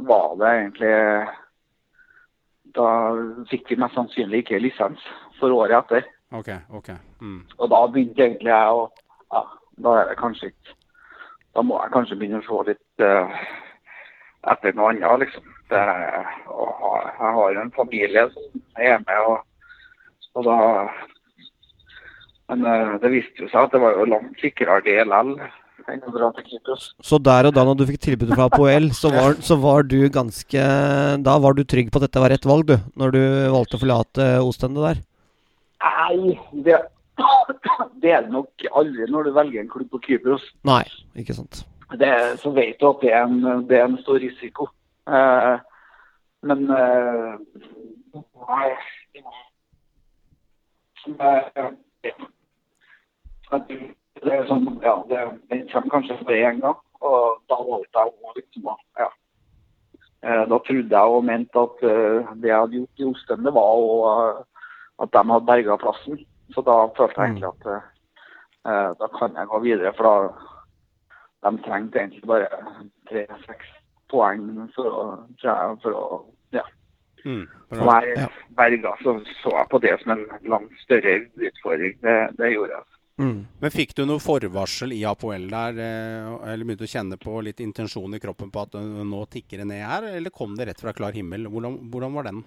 var 0.10 0.34
det, 0.42 0.56
egentlig 0.64 0.96
Da 2.76 2.88
fikk 3.50 3.72
vi 3.72 3.80
mest 3.82 3.96
sannsynlig 3.98 4.44
ikke 4.44 4.60
lisens 4.62 5.06
for 5.40 5.56
året 5.56 5.80
etter. 5.80 6.10
Ok, 6.36 6.52
ok. 6.78 6.92
Mm. 7.24 7.40
Og 7.58 7.72
da 7.72 7.80
begynte 7.88 8.26
egentlig 8.28 8.52
jeg 8.52 8.76
å 8.76 8.84
ja, 9.34 9.46
Da 9.82 9.96
er 9.98 10.12
det 10.12 10.20
kanskje 10.20 10.52
ikke 10.52 10.76
Da 11.56 11.64
må 11.66 11.80
jeg 11.82 11.94
kanskje 11.96 12.18
begynne 12.20 12.42
å 12.44 12.46
se 12.46 12.60
litt 12.68 13.06
uh, 13.06 13.40
etter 14.54 14.76
noe 14.76 14.92
annet, 14.92 15.24
liksom. 15.24 15.48
Det, 15.70 15.80
jeg 15.80 17.32
har 17.38 17.58
en 17.62 17.72
familie 17.76 18.24
som 18.34 18.62
er 18.78 19.02
med, 19.04 19.26
og, 19.30 19.42
og 20.38 20.46
da 20.48 20.58
men 22.50 22.66
uh, 22.66 22.98
det 23.02 23.14
viste 23.14 23.44
jo 23.46 23.50
seg 23.52 23.68
at 23.68 23.74
det 23.76 23.82
var 23.84 23.98
jo 23.98 24.10
langt 24.10 24.38
sikrere 24.42 24.82
det 24.86 25.00
likevel 25.00 25.50
enn 25.90 26.04
å 26.06 26.14
dra 26.14 26.30
til 26.36 26.46
Kypros. 26.52 26.90
Så 27.06 27.18
der 27.24 27.48
og 27.50 27.56
da 27.56 27.64
når 27.66 27.80
du 27.80 27.86
fikk 27.90 28.02
tilbudet 28.04 28.36
fra 28.36 28.48
APOL, 28.50 28.90
så 28.94 29.12
var, 29.14 29.38
så 29.46 29.58
var 29.62 29.88
du 29.90 29.98
ganske 30.14 30.66
Da 31.26 31.38
var 31.42 31.58
du 31.58 31.64
trygg 31.64 31.90
på 31.90 32.00
at 32.00 32.08
dette 32.08 32.22
var 32.22 32.34
rett 32.34 32.46
valg, 32.46 32.68
du? 32.70 32.76
Når 33.00 33.16
du 33.16 33.22
valgte 33.56 33.80
å 33.80 33.82
forlate 33.82 34.28
Ostende 34.44 34.84
der? 34.86 35.02
Nei, 35.80 36.36
det, 36.66 36.78
det 38.04 38.14
er 38.14 38.26
det 38.26 38.34
nok 38.36 38.68
aldri 38.82 39.10
når 39.10 39.30
du 39.30 39.36
velger 39.38 39.64
en 39.64 39.72
klubb 39.72 39.90
på 39.94 40.04
Kypros. 40.06 40.46
Nei, 40.68 40.84
ikke 41.18 41.38
sant. 41.38 41.64
Det, 41.98 42.12
så 42.44 42.54
vet 42.54 42.78
du 42.78 42.90
at 42.92 43.02
det 43.02 43.14
er 43.16 43.26
en, 43.26 43.66
det 43.70 43.80
er 43.80 43.88
en 43.88 43.98
stor 44.04 44.20
risiko. 44.22 44.70
Uh, 45.10 45.58
men 46.46 46.68
uh, 46.70 47.40
Nei. 48.50 48.68
Uh, 51.10 51.72
det 53.50 54.36
er 54.36 54.46
sånn, 54.50 54.68
ja, 54.84 54.98
det, 55.10 55.24
Den 55.50 55.66
kommer 55.72 55.96
kanskje 55.96 56.20
for 56.22 56.36
én 56.36 56.62
gang, 56.64 56.78
og 57.00 57.40
da 57.50 57.58
valgte 57.58 58.04
jeg 58.04 58.14
å 58.14 58.36
liksom 58.36 58.70
ja. 59.00 59.10
Eh, 60.22 60.44
da 60.52 60.60
trodde 60.68 60.92
jeg 60.92 61.16
og 61.16 61.24
mente 61.24 61.62
at 61.64 61.84
uh, 61.88 62.32
det 62.42 62.50
jeg 62.50 62.60
hadde 62.60 62.76
gjort 62.82 63.00
i 63.00 63.08
Osten, 63.08 63.46
det 63.46 63.54
var 63.56 63.70
å, 63.80 63.94
uh, 64.04 64.66
at 65.00 65.14
de 65.16 65.22
hadde 65.32 65.48
berga 65.48 65.78
plassen. 65.80 66.20
Så 66.52 66.64
da 66.68 66.76
følte 66.98 67.22
jeg 67.24 67.38
egentlig 67.38 67.52
at 67.54 67.70
uh, 67.72 68.92
da 69.00 69.10
kan 69.16 69.40
jeg 69.40 69.52
gå 69.54 69.62
videre. 69.64 69.94
For 69.96 70.10
da 70.10 71.48
de 71.48 71.64
trengte 71.64 72.02
egentlig 72.02 72.28
bare 72.28 72.50
tre-seks 73.08 73.72
poeng 74.12 74.44
for 74.76 74.92
å, 74.92 75.08
for 75.86 75.96
å 75.96 76.04
ja. 76.58 76.66
Mm, 77.24 77.46
være 77.72 78.28
berga. 78.60 78.96
Så 79.04 79.16
så 79.40 79.56
jeg 79.56 79.72
på 79.72 79.80
det 79.88 79.96
som 80.04 80.18
en 80.18 80.28
langt 80.52 80.84
større 80.84 81.22
utfordring. 81.40 81.96
Det, 82.04 82.18
det 82.42 82.54
gjorde 82.58 82.76
jeg. 82.76 82.99
Mm. 83.20 83.40
Men 83.60 83.74
fikk 83.74 83.92
du 83.98 84.06
noe 84.08 84.22
forvarsel 84.24 84.94
i 84.96 85.02
Apoel 85.08 85.50
der, 85.52 85.80
eh, 85.84 86.28
eller 86.54 86.64
begynte 86.64 86.88
å 86.88 86.92
kjenne 86.92 87.18
på 87.20 87.42
litt 87.44 87.60
intensjon 87.60 88.16
i 88.16 88.22
kroppen 88.24 88.52
på 88.54 88.64
at 88.64 88.78
eh, 88.80 89.02
nå 89.12 89.26
tikker 89.34 89.60
det 89.60 89.68
ned 89.68 89.84
her, 89.84 90.08
eller 90.16 90.32
kom 90.32 90.56
det 90.56 90.70
rett 90.70 90.80
fra 90.80 90.94
klar 90.96 91.12
himmel? 91.12 91.50
Hvordan, 91.52 91.76
hvordan 91.92 92.16
var 92.16 92.30
den? 92.30 92.40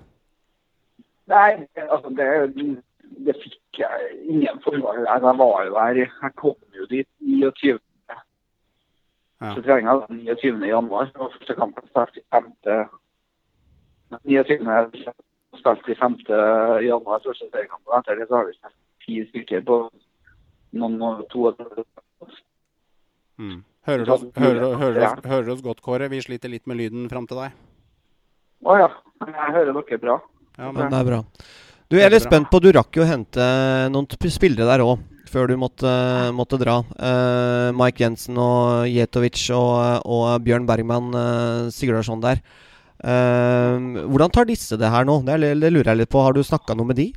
Nei, 1.29 1.51
altså 1.85 2.13
det, 2.17 2.29
det 3.27 3.35
fikk 3.43 3.83
jeg 3.83 4.17
ingen 4.25 4.63
der. 4.65 5.03
Jeg 5.05 5.35
var 5.43 5.67
jo 5.67 5.77
her, 5.77 6.01
jeg 6.01 6.33
kom 6.41 6.57
jo 6.79 6.89
dit 6.91 7.09
29. 7.21 7.77
Ja. 8.09 9.53
Så 9.53 9.63
treninga 9.67 9.99
var 10.01 10.09
29. 10.09 10.65
januar. 10.71 11.13
Og 11.19 11.35
første 11.37 11.57
kampen 11.59 11.89
startet 11.91 12.23
i 12.23 12.25
5. 12.33 12.49
29. 14.25 15.13
spilte 15.61 15.93
i 15.93 15.99
5. 16.01 16.17
januar, 16.89 17.21
første 17.27 17.51
seriekamp. 17.51 17.85
Etter 17.99 18.21
det 18.21 18.29
så 18.31 18.41
har 18.41 18.49
vi 18.49 18.57
spilt 18.57 18.81
ti 19.05 19.21
stykker 19.29 19.69
på 19.69 19.79
noen 20.73 21.27
to 21.33 21.51
Mm. 23.41 23.63
Hører, 23.89 24.05
du 24.07 24.13
oss, 24.15 24.25
hører, 24.39 24.75
hører, 24.79 24.99
oss, 25.03 25.25
hører 25.27 25.49
oss 25.57 25.63
godt, 25.65 25.81
Kåre? 25.83 26.07
Vi 26.13 26.21
sliter 26.23 26.51
litt 26.53 26.69
med 26.71 26.79
lyden 26.79 27.09
fram 27.11 27.25
til 27.27 27.41
deg. 27.41 27.55
Å 28.63 28.77
ja. 28.79 28.89
Jeg 29.23 29.55
hører 29.57 29.73
dere 29.75 29.99
bra. 30.03 30.19
Ja, 30.59 30.69
Men 30.69 30.77
men, 30.77 30.93
det 30.93 31.01
er 31.01 31.09
bra. 31.09 31.21
Du, 31.91 31.97
jeg 31.99 32.07
er 32.07 32.15
litt 32.15 32.25
spent 32.25 32.49
på 32.53 32.61
Du 32.63 32.71
rakk 32.73 32.95
jo 32.97 33.03
å 33.05 33.09
hente 33.09 33.47
noen 33.93 34.07
spillere 34.33 34.69
der 34.69 34.85
òg, 34.85 35.03
før 35.33 35.51
du 35.51 35.57
måtte, 35.61 35.91
måtte 36.37 36.61
dra. 36.61 36.79
Uh, 36.95 37.73
Mike 37.77 38.05
Jensen 38.05 38.39
og 38.41 38.87
Jetovic 38.89 39.43
og, 39.57 40.07
og 40.07 40.29
Bjørn 40.47 40.69
Bergman 40.69 41.11
uh, 41.17 41.73
Sigurdarsson 41.75 42.23
der. 42.23 42.45
Uh, 43.03 44.07
hvordan 44.07 44.31
tar 44.31 44.47
disse 44.47 44.79
det 44.79 44.93
her 44.95 45.09
nå? 45.09 45.19
Det, 45.27 45.41
det 45.59 45.73
lurer 45.73 45.93
jeg 45.93 46.05
litt 46.05 46.13
på. 46.13 46.23
Har 46.23 46.37
du 46.37 46.45
snakka 46.47 46.79
noe 46.79 46.93
med 46.93 47.01
de? 47.01 47.11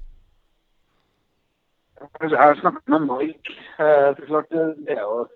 Jeg 2.21 2.39
har 2.39 2.59
snakket 2.59 2.87
med 2.87 2.99
Mike. 2.99 3.55
Eh, 3.79 3.85
er 3.85 4.25
klart 4.27 4.49
det 4.49 4.65
det 4.87 4.97
er 4.97 5.01
jo 5.01 5.27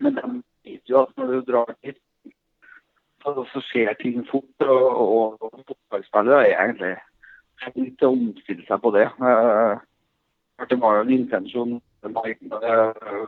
Men 0.00 0.14
de 0.14 0.42
vet 0.64 0.90
jo 0.90 1.02
at 1.02 1.16
når 1.16 1.26
du 1.26 1.52
drar 1.52 1.74
dit, 1.84 1.98
så, 3.22 3.60
skjer 3.60 3.94
ting 4.02 4.26
fort. 4.30 4.56
Og, 4.60 5.38
og, 5.42 5.62
fotballspillere 5.68 6.48
er 6.48 6.64
egentlig 6.64 6.96
litt 7.74 8.02
å 8.04 8.12
omstille 8.12 8.66
seg 8.68 8.82
på 8.82 8.92
det. 8.92 9.06
Eh, 9.06 9.78
det 10.68 10.80
var 10.80 10.96
jo 10.96 11.06
en 11.06 11.16
intensjon. 11.16 11.80
Mike 12.06 12.60
eh, 12.62 13.26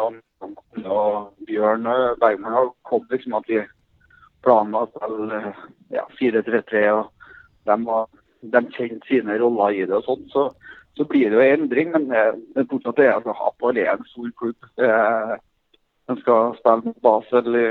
og, 0.00 1.32
Bjørn 1.46 1.86
eh, 1.86 2.16
Bergman 2.20 2.56
har 2.56 2.72
kommet 2.88 3.12
liksom 3.12 3.36
at 3.38 3.48
de 3.48 3.62
planla 4.42 4.86
eh, 5.38 5.62
ja, 5.96 6.06
4-3-3. 6.20 6.90
og 6.90 7.12
de, 7.64 7.76
var, 7.86 8.08
de 8.40 8.62
kjente 8.74 9.06
sine 9.08 9.38
roller 9.38 9.76
i 9.76 9.86
det 9.86 10.00
og 10.00 10.08
sånn. 10.08 10.24
Så, 10.32 10.48
så 10.96 11.04
blir 11.08 11.30
det 11.30 11.38
jo 11.38 11.40
en 11.40 11.62
endring, 11.62 11.92
men 11.94 12.08
det, 12.10 12.22
er 12.60 12.68
fortsatt 12.70 12.98
det 13.00 13.08
altså, 13.14 13.32
Hapoel 13.36 13.80
er 13.80 13.94
en 13.94 14.08
stor 14.10 14.30
klubb. 14.40 14.70
Eh, 14.78 15.34
de 16.10 16.16
skal 16.20 16.56
spille 16.58 16.84
mot 16.84 16.98
Basel 17.04 17.56
i 17.56 17.68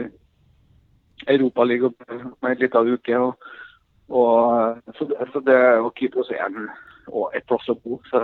Europaligaen 1.30 1.94
om 2.32 2.50
en 2.50 2.62
liten 2.62 2.94
uke. 2.96 3.20
Og, 3.20 3.52
og, 4.10 4.80
så, 4.98 5.10
det, 5.10 5.28
så 5.34 5.44
det 5.46 5.60
å 5.82 5.92
keepe 5.98 6.24
oss 6.24 6.32
igjen 6.34 6.66
og 7.12 7.36
et 7.38 7.46
plass 7.50 7.70
å 7.70 7.78
bo, 7.78 8.00
så, 8.10 8.24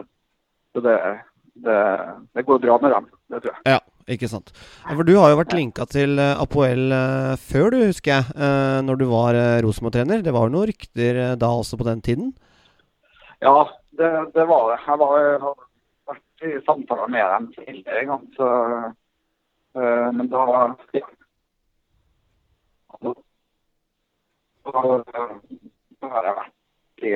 så 0.73 0.81
det, 0.85 0.97
det, 1.65 1.77
det 2.33 2.45
går 2.47 2.63
bra 2.65 2.79
med 2.81 2.95
dem. 2.95 3.11
Det 3.29 3.43
tror 3.43 3.53
jeg. 3.53 3.75
Ja, 3.75 3.79
ikke 4.17 4.31
sant. 4.31 4.51
For 4.87 5.05
du 5.05 5.13
har 5.19 5.33
jo 5.33 5.39
vært 5.43 5.55
linka 5.57 5.85
til 5.91 6.17
eh, 6.23 6.41
Apoel 6.41 6.89
eh, 6.95 7.37
før, 7.37 7.69
du, 7.75 7.79
husker 7.85 8.15
jeg. 8.15 8.33
eh, 8.33 8.79
når 8.87 9.01
du 9.01 9.07
var 9.11 9.37
Rosenborg-trener. 9.65 10.25
Det 10.25 10.33
var 10.33 10.47
jo 10.47 10.57
noen 10.57 10.71
rykter 10.71 11.23
eh, 11.23 11.37
da 11.39 11.53
også 11.53 11.77
på 11.77 11.89
den 11.89 12.01
tiden? 12.05 12.31
Ja, 13.43 13.67
det, 13.97 14.11
det 14.35 14.45
var 14.49 14.71
det. 14.71 14.79
Jeg 14.87 14.99
var, 15.01 15.19
jeg 15.19 15.39
har 15.43 15.55
vært 16.11 16.45
i 16.47 16.53
samtaler 16.65 17.13
med 17.13 17.31
dem 17.33 17.47
tidligere 17.55 18.01
en 18.01 18.11
gang, 18.13 18.27
så 18.37 18.49
uh, 19.77 20.09
Men 20.13 20.29
da 20.31 20.43
ja. 20.97 21.05
Da, 24.67 24.81
har 26.07 26.25
jeg 26.27 26.37
vært 26.37 27.05
i 27.07 27.11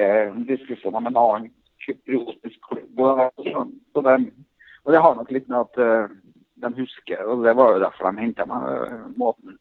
diskusjoner 0.47 1.03
med 1.03 1.11
en 1.11 1.21
annen 1.21 1.49
kypriotisk 1.81 2.69
klubb. 2.69 2.99
Og, 3.01 3.31
så 3.93 4.03
det, 4.05 4.15
og 4.85 4.93
det 4.93 5.01
har 5.03 5.17
nok 5.17 5.31
litt 5.33 5.49
med 5.49 5.59
at 5.65 5.81
eh, 5.81 6.13
de 6.61 6.71
husker, 6.77 7.23
og 7.25 7.43
det 7.45 7.55
var 7.57 7.73
jo 7.73 7.83
derfor 7.83 8.11
de 8.11 8.23
henta 8.23 8.45
meg, 8.49 8.67
eh, 8.85 9.05
måten 9.17 9.57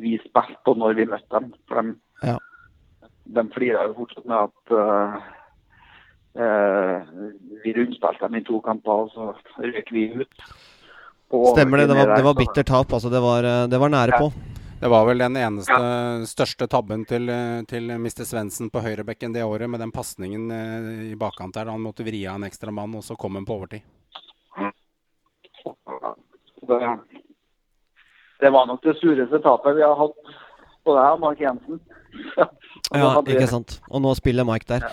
vi 0.00 0.16
spilte 0.22 0.58
på 0.66 0.74
når 0.78 0.98
vi 0.98 1.08
møtte 1.10 1.40
dem. 1.40 1.52
For 1.68 1.80
de, 1.82 1.96
Ja. 2.24 2.36
de 3.36 3.46
flirer 3.54 3.88
jo 3.88 3.98
fortsatt 3.98 4.26
med 4.30 4.38
at 4.48 4.74
eh, 4.78 5.16
eh, 5.16 5.42
vi 6.34 7.72
rundspilte 7.76 8.26
dem 8.26 8.40
i 8.40 8.44
to 8.46 8.60
kamper, 8.64 9.04
og 9.04 9.12
så 9.14 9.62
røk 9.62 9.92
vi 9.94 10.08
ut. 10.18 10.40
Og 11.34 11.54
Stemmer 11.54 11.78
det. 11.78 11.86
Det 11.86 11.96
var, 11.98 12.16
det 12.16 12.24
var 12.24 12.34
bittert 12.34 12.66
tap. 12.66 12.92
Altså, 12.92 13.10
det 13.10 13.20
var, 13.22 13.44
eh, 13.44 13.66
det 13.70 13.78
var 13.78 13.92
nære 13.92 14.18
på. 14.18 14.32
det 14.80 14.90
var 14.90 15.06
vel 15.08 15.18
den 15.18 15.36
eneste 15.40 15.78
største 16.28 16.68
tabben 16.68 17.04
til, 17.08 17.28
eh, 17.28 17.62
til 17.68 17.90
Mr. 17.90 18.24
Svendsen 18.28 18.70
på 18.70 18.82
høyrebekken 18.84 19.32
det 19.32 19.44
året, 19.44 19.70
med 19.70 19.80
den 19.80 19.92
pasningen 19.92 20.50
eh, 20.50 21.12
i 21.12 21.16
bakkant 21.16 21.54
der. 21.54 21.72
Han 21.72 21.82
måtte 21.82 22.04
vri 22.06 22.26
av 22.26 22.36
en 22.36 22.48
ekstra 22.50 22.70
mann, 22.74 22.94
og 22.94 23.04
så 23.04 23.16
kom 23.16 23.34
han 23.34 23.48
på 23.48 23.56
overtid. 23.58 23.82
Det, 26.64 26.78
det 28.40 28.50
var 28.52 28.66
nok 28.66 28.82
det 28.84 28.96
sureste 29.00 29.40
tapet 29.44 29.76
vi 29.76 29.82
har 29.84 29.96
hatt 29.96 30.36
på 30.84 30.94
det 30.94 31.02
her, 31.02 31.18
Mark 31.20 31.40
Jensen. 31.40 31.80
Ja, 32.92 33.10
ikke 33.26 33.48
sant. 33.50 33.78
Og 33.90 34.04
nå 34.04 34.12
spiller 34.16 34.46
Mike 34.48 34.68
der. 34.68 34.86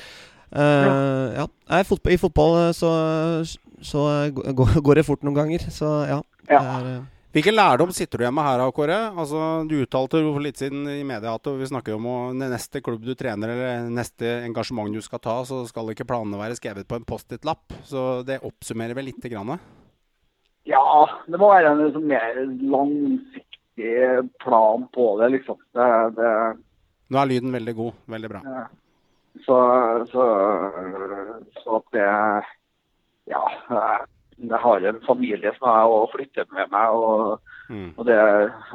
Eh, 0.52 1.34
ja. 1.38 1.48
Nei, 1.72 1.82
fotball, 1.88 2.14
I 2.14 2.20
fotball 2.20 2.58
eh, 2.60 2.74
så, 2.76 2.92
så 3.82 4.06
eh, 4.26 4.54
går 4.86 5.00
det 5.00 5.08
fort 5.08 5.24
noen 5.26 5.38
ganger. 5.38 5.66
Så 5.72 5.90
ja. 6.10 6.22
det 6.48 6.60
Ja. 6.60 6.62
er, 6.78 6.94
uh... 7.00 7.10
Hvilken 7.32 7.56
lærdom 7.56 7.94
sitter 7.96 8.20
du 8.20 8.26
igjen 8.26 8.36
med 8.36 8.44
her, 8.44 8.62
Kåre? 8.76 8.96
Altså, 9.16 9.64
du 9.64 9.78
uttalte 9.80 10.20
for 10.20 10.44
litt 10.44 10.60
siden 10.60 10.84
i 10.92 10.98
media 11.08 11.32
at 11.32 11.46
vi 11.48 11.70
snakker 11.70 11.96
om 11.96 12.08
å, 12.12 12.16
neste 12.36 12.82
klubb 12.84 13.06
du 13.08 13.14
trener 13.16 13.54
eller 13.54 13.86
neste 13.88 14.34
engasjement 14.44 14.92
du 14.92 15.00
skal 15.00 15.22
ta, 15.24 15.38
så 15.48 15.62
skal 15.70 15.94
ikke 15.94 16.10
planene 16.10 16.36
være 16.42 16.58
skrevet 16.60 16.90
på 16.90 17.00
en 17.00 17.08
Post-It-lapp. 17.08 17.72
Så 17.88 18.20
det 18.28 18.42
oppsummerer 18.44 19.00
vel 19.00 19.08
lite 19.14 19.32
grann? 19.32 19.56
Ja, 20.68 20.84
det 21.24 21.40
må 21.40 21.54
være 21.54 21.72
en 21.72 21.86
liksom 21.86 22.04
mer 22.12 22.36
langsiktig 22.76 23.96
plan 24.44 24.84
på 24.92 25.08
det, 25.24 25.32
liksom. 25.38 25.64
Det, 25.72 25.88
det, 26.20 26.36
Nå 27.16 27.24
er 27.24 27.32
lyden 27.32 27.56
veldig 27.56 27.78
god. 27.80 28.06
Veldig 28.12 28.34
bra. 28.36 28.44
Ja. 28.44 28.68
Så, 29.46 29.58
så, 30.12 30.26
så 31.64 31.76
at 31.80 31.94
det 31.96 32.08
Ja. 33.32 33.44
Jeg 34.42 34.58
har 34.58 34.82
en 34.90 35.02
familie 35.06 35.52
som 35.60 35.68
jeg 35.70 35.90
òg 35.94 36.08
flytter 36.16 36.46
med 36.56 36.72
meg, 36.74 36.90
og, 36.90 37.40
Mm. 37.72 37.94
og 37.98 38.06
det, 38.06 38.16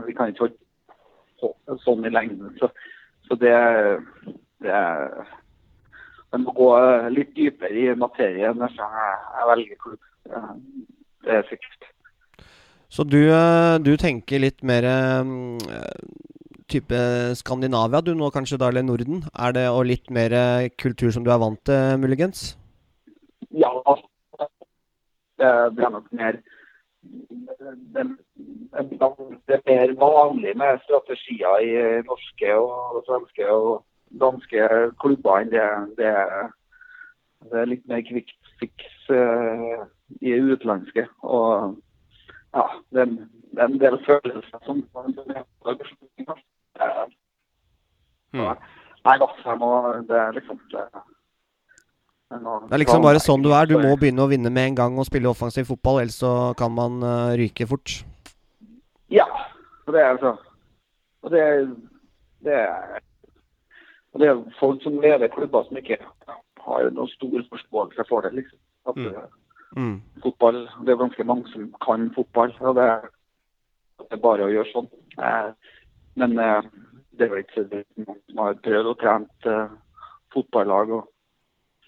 vi 0.06 0.12
kan 0.16 0.30
ikke 0.30 0.46
holde 1.42 1.74
sånn 1.84 2.06
i 2.06 2.12
lengden. 2.14 2.54
Så, 2.56 2.70
så 3.28 3.34
det, 3.36 3.50
det 4.64 4.76
Jeg 6.32 6.40
må 6.40 6.54
gå 6.56 6.70
litt 7.12 7.34
dypere 7.36 7.76
i 7.76 7.94
materien 7.98 8.56
når 8.56 8.72
jeg, 8.78 9.18
jeg 9.36 9.48
velger 9.50 9.76
klubb. 9.82 10.00
Det 11.26 11.34
er 11.34 11.44
sikkert. 11.50 11.90
Så 12.88 13.04
du, 13.04 13.18
eh, 13.28 13.76
du 13.84 13.96
tenker 14.00 14.40
litt 14.40 14.62
mer 14.64 14.86
eh, 14.86 15.24
type 16.70 16.98
Skandinavia 17.38 18.00
du 18.04 18.12
nå 18.14 18.30
kanskje 18.34 18.58
da, 18.60 18.68
eller 18.68 18.84
Norden? 18.86 19.24
Er 19.38 19.52
det 19.56 19.66
og 19.70 19.86
litt 19.88 20.10
mer 20.10 20.32
eh, 20.34 20.68
kultur 20.78 21.10
som 21.14 21.24
du 21.24 21.30
er 21.32 21.42
vant 21.42 21.60
til, 21.66 21.98
muligens? 22.02 22.56
Ja, 23.50 23.70
det, 25.38 25.46
er 25.46 25.90
nok 25.90 26.06
mer 26.12 26.38
det, 27.94 28.04
det, 29.48 29.54
er 29.56 29.66
mer 29.66 29.92
vanlig 30.00 30.56
med 30.56 30.80
strategier 30.84 31.60
i 31.62 31.72
norske 32.06 32.54
og 32.56 33.02
svenske 33.06 33.50
og 33.52 33.84
danske 34.20 34.68
klubber 35.02 35.42
enn 35.42 35.52
det, 35.52 35.66
det, 35.98 36.12
det 37.50 37.60
er 37.62 37.70
litt 37.72 37.86
mer 37.90 38.02
quick 38.06 38.32
fix 38.60 38.74
uh, 39.10 39.84
i 40.20 40.32
utenlandske. 40.40 41.06
Og 41.22 41.76
ja, 42.56 42.66
det, 42.92 43.00
er- 43.00 43.16
det 43.52 43.62
er 43.62 43.68
en 43.70 43.80
del 43.80 43.98
følelser 44.06 44.58
som 44.64 44.84
Eh, 46.80 47.06
Mm. 48.34 48.56
Nei 49.06 49.18
da, 49.18 49.26
jeg 49.44 49.58
må 49.58 49.68
Det 50.06 50.16
er 50.18 50.32
liksom 50.34 50.58
det, 50.72 50.80
det 50.92 52.40
Det 52.42 52.72
er 52.74 52.78
liksom 52.82 53.02
bare 53.02 53.20
sånn 53.22 53.42
du 53.42 53.52
er. 53.54 53.66
Du 53.70 53.78
må 53.78 53.94
begynne 53.96 54.24
å 54.24 54.28
vinne 54.28 54.50
med 54.50 54.66
en 54.72 54.74
gang 54.74 54.98
og 54.98 55.06
spille 55.06 55.30
offensiv 55.30 55.64
fotball, 55.70 56.00
ellers 56.02 56.18
så 56.20 56.54
kan 56.58 56.72
man 56.74 56.98
eh, 57.02 57.36
ryke 57.38 57.66
fort. 57.70 58.02
Ja. 59.08 59.24
Og 59.86 59.94
det 59.94 60.02
er 60.02 60.10
altså 60.16 60.36
Og 61.22 61.30
det 61.30 61.40
er 61.40 61.66
det 62.44 62.52
er, 62.54 63.00
og 64.12 64.20
det 64.20 64.28
er 64.28 64.42
folk 64.60 64.82
som 64.82 65.00
leder 65.00 65.28
klubber 65.32 65.64
som 65.66 65.76
ikke 65.80 65.96
har 66.66 66.90
noen 66.90 67.08
stor 67.14 67.40
forståelse 67.50 68.04
for 68.08 68.20
det. 68.22 68.34
liksom. 68.34 68.58
At 68.88 68.96
Mm. 68.96 69.06
eh, 69.06 69.28
Mm. 69.76 70.02
fotball, 70.22 70.68
Det 70.84 70.88
er 70.92 70.96
ganske 70.96 71.24
mange 71.24 71.48
som 71.52 71.74
kan 71.80 72.10
fotball. 72.14 72.52
og 72.60 72.74
Det, 72.74 72.84
er- 72.84 73.10
det 73.98 74.12
er 74.12 74.16
bare 74.16 74.44
å 74.44 74.50
gjøre 74.52 74.72
sånn. 74.72 74.88
Eh, 75.18 75.52
men 76.20 76.38
eh, 76.42 76.70
det 77.16 77.30
var 77.30 77.42
ikke 77.42 77.62
så 77.64 77.82
mange 78.04 78.22
som 78.30 78.42
har 78.44 78.62
prøvd 78.64 78.90
og 78.92 78.98
trent 79.00 79.50
eh, 79.50 79.76
fotballag. 80.34 80.90
og 80.98 81.12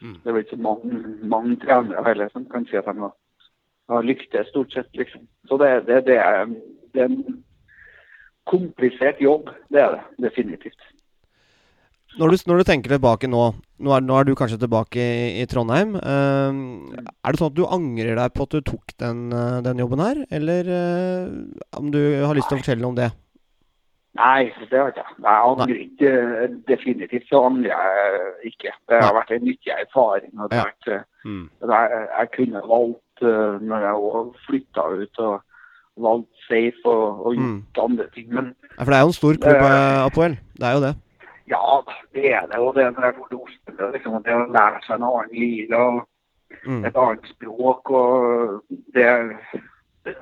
Mm. 0.02 0.18
Det 0.22 0.30
er 0.30 0.36
ikke 0.38 0.56
så 0.56 0.62
mange, 0.62 0.98
mange 1.26 1.56
trenere 1.64 2.04
heller 2.06 2.30
som 2.32 2.44
kan 2.52 2.66
si 2.68 2.78
at 2.78 2.86
de 2.86 2.94
har, 3.02 4.02
lyktes, 4.06 4.50
stort 4.52 4.72
sett. 4.72 4.90
liksom. 4.94 5.26
Så 5.48 5.58
det, 5.58 5.70
det, 5.88 6.04
det, 6.06 6.18
er, 6.22 6.46
det 6.94 7.02
er 7.02 7.10
en 7.10 7.42
komplisert 8.46 9.20
jobb. 9.20 9.50
Det 9.72 9.82
er 9.82 9.96
det 9.96 10.28
definitivt. 10.30 10.78
Når 12.18 12.30
du, 12.30 12.36
når 12.46 12.60
du 12.60 12.64
tenker 12.66 12.94
tilbake 12.94 13.28
nå 13.30 13.52
Nå 13.78 13.92
er, 13.94 14.02
nå 14.02 14.14
er 14.18 14.24
du 14.26 14.32
kanskje 14.34 14.56
tilbake 14.58 14.98
i, 14.98 15.26
i 15.38 15.44
Trondheim. 15.46 15.92
Uh, 15.94 16.90
er 17.22 17.30
det 17.30 17.38
sånn 17.38 17.52
at 17.52 17.54
du 17.54 17.62
angrer 17.62 18.18
deg 18.18 18.32
på 18.34 18.42
at 18.48 18.56
du 18.56 18.64
tok 18.66 18.90
den, 18.98 19.28
uh, 19.30 19.60
den 19.62 19.78
jobben 19.78 20.02
her, 20.02 20.24
eller 20.34 20.66
uh, 20.66 21.28
om 21.78 21.92
du 21.94 22.00
har 22.24 22.34
lyst 22.34 22.50
til 22.50 22.58
å 22.58 22.62
fortelle 22.64 22.88
om 22.88 22.96
det? 22.98 23.12
Nei, 24.16 24.52
det 24.70 24.78
har 24.78 24.92
jeg. 24.96 25.04
Jeg 25.18 25.40
angrer 25.50 25.80
ikke. 25.84 26.12
Definitivt 26.68 27.28
så 27.28 27.42
angrer 27.46 27.74
jeg 27.74 28.52
ikke. 28.52 28.72
Det 28.88 29.02
har 29.02 29.12
vært 29.14 29.34
en 29.36 29.44
nyttig 29.44 29.74
erfaring. 29.74 30.32
og 30.40 30.50
det 30.50 30.62
vært, 30.64 31.04
mm. 31.24 31.44
jeg, 31.60 32.06
jeg, 32.18 32.30
kunne 32.36 32.62
valgt 32.72 33.26
når 33.68 33.84
jeg 33.86 34.24
flytta 34.46 34.86
ut 35.02 35.18
og 35.18 35.34
valgt 35.98 36.46
safe 36.46 36.84
og, 36.86 37.26
og 37.26 37.34
gjort 37.34 37.78
mm. 37.78 37.84
andre 37.84 38.08
ting. 38.14 38.34
Men, 38.34 38.54
ja, 38.78 38.82
for 38.82 38.90
det 38.90 38.98
er 38.98 39.00
jo 39.06 39.12
en 39.12 39.20
stor 39.20 39.40
klubb, 39.42 39.66
Apoel. 40.08 40.38
Det 40.58 40.66
er 40.66 40.72
jo 40.78 40.84
det. 40.86 40.94
Ja, 41.48 41.80
det 42.14 42.32
er 42.34 42.46
det. 42.46 42.58
Og 42.58 42.74
det 42.74 42.92
når 42.94 43.04
jeg 43.04 43.14
dro 43.18 43.26
til 43.28 43.38
Oslo, 43.44 43.90
liksom, 43.94 44.22
det 44.24 44.34
å 44.34 44.46
lære 44.52 44.82
seg 44.86 44.96
en 44.98 45.08
annen 45.08 45.34
liga 45.34 45.82
mm. 46.66 46.84
et 46.84 46.96
annet 46.96 47.26
språk 47.32 47.90
og 47.90 48.62
det, 48.94 49.08
det, 50.04 50.14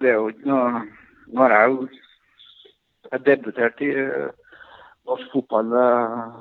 det 0.00 0.10
er 0.10 0.18
jo 0.18 0.28
ikke 0.32 0.50
noe 0.50 0.82
Nå 1.32 1.44
er 1.46 1.54
jeg 1.56 1.70
jo 1.72 1.86
jeg 3.12 3.24
debuterte 3.26 3.84
i 3.84 3.92
uh, 3.92 4.30
norsk 5.08 5.34
fotball 5.34 5.74
uh, 5.76 6.40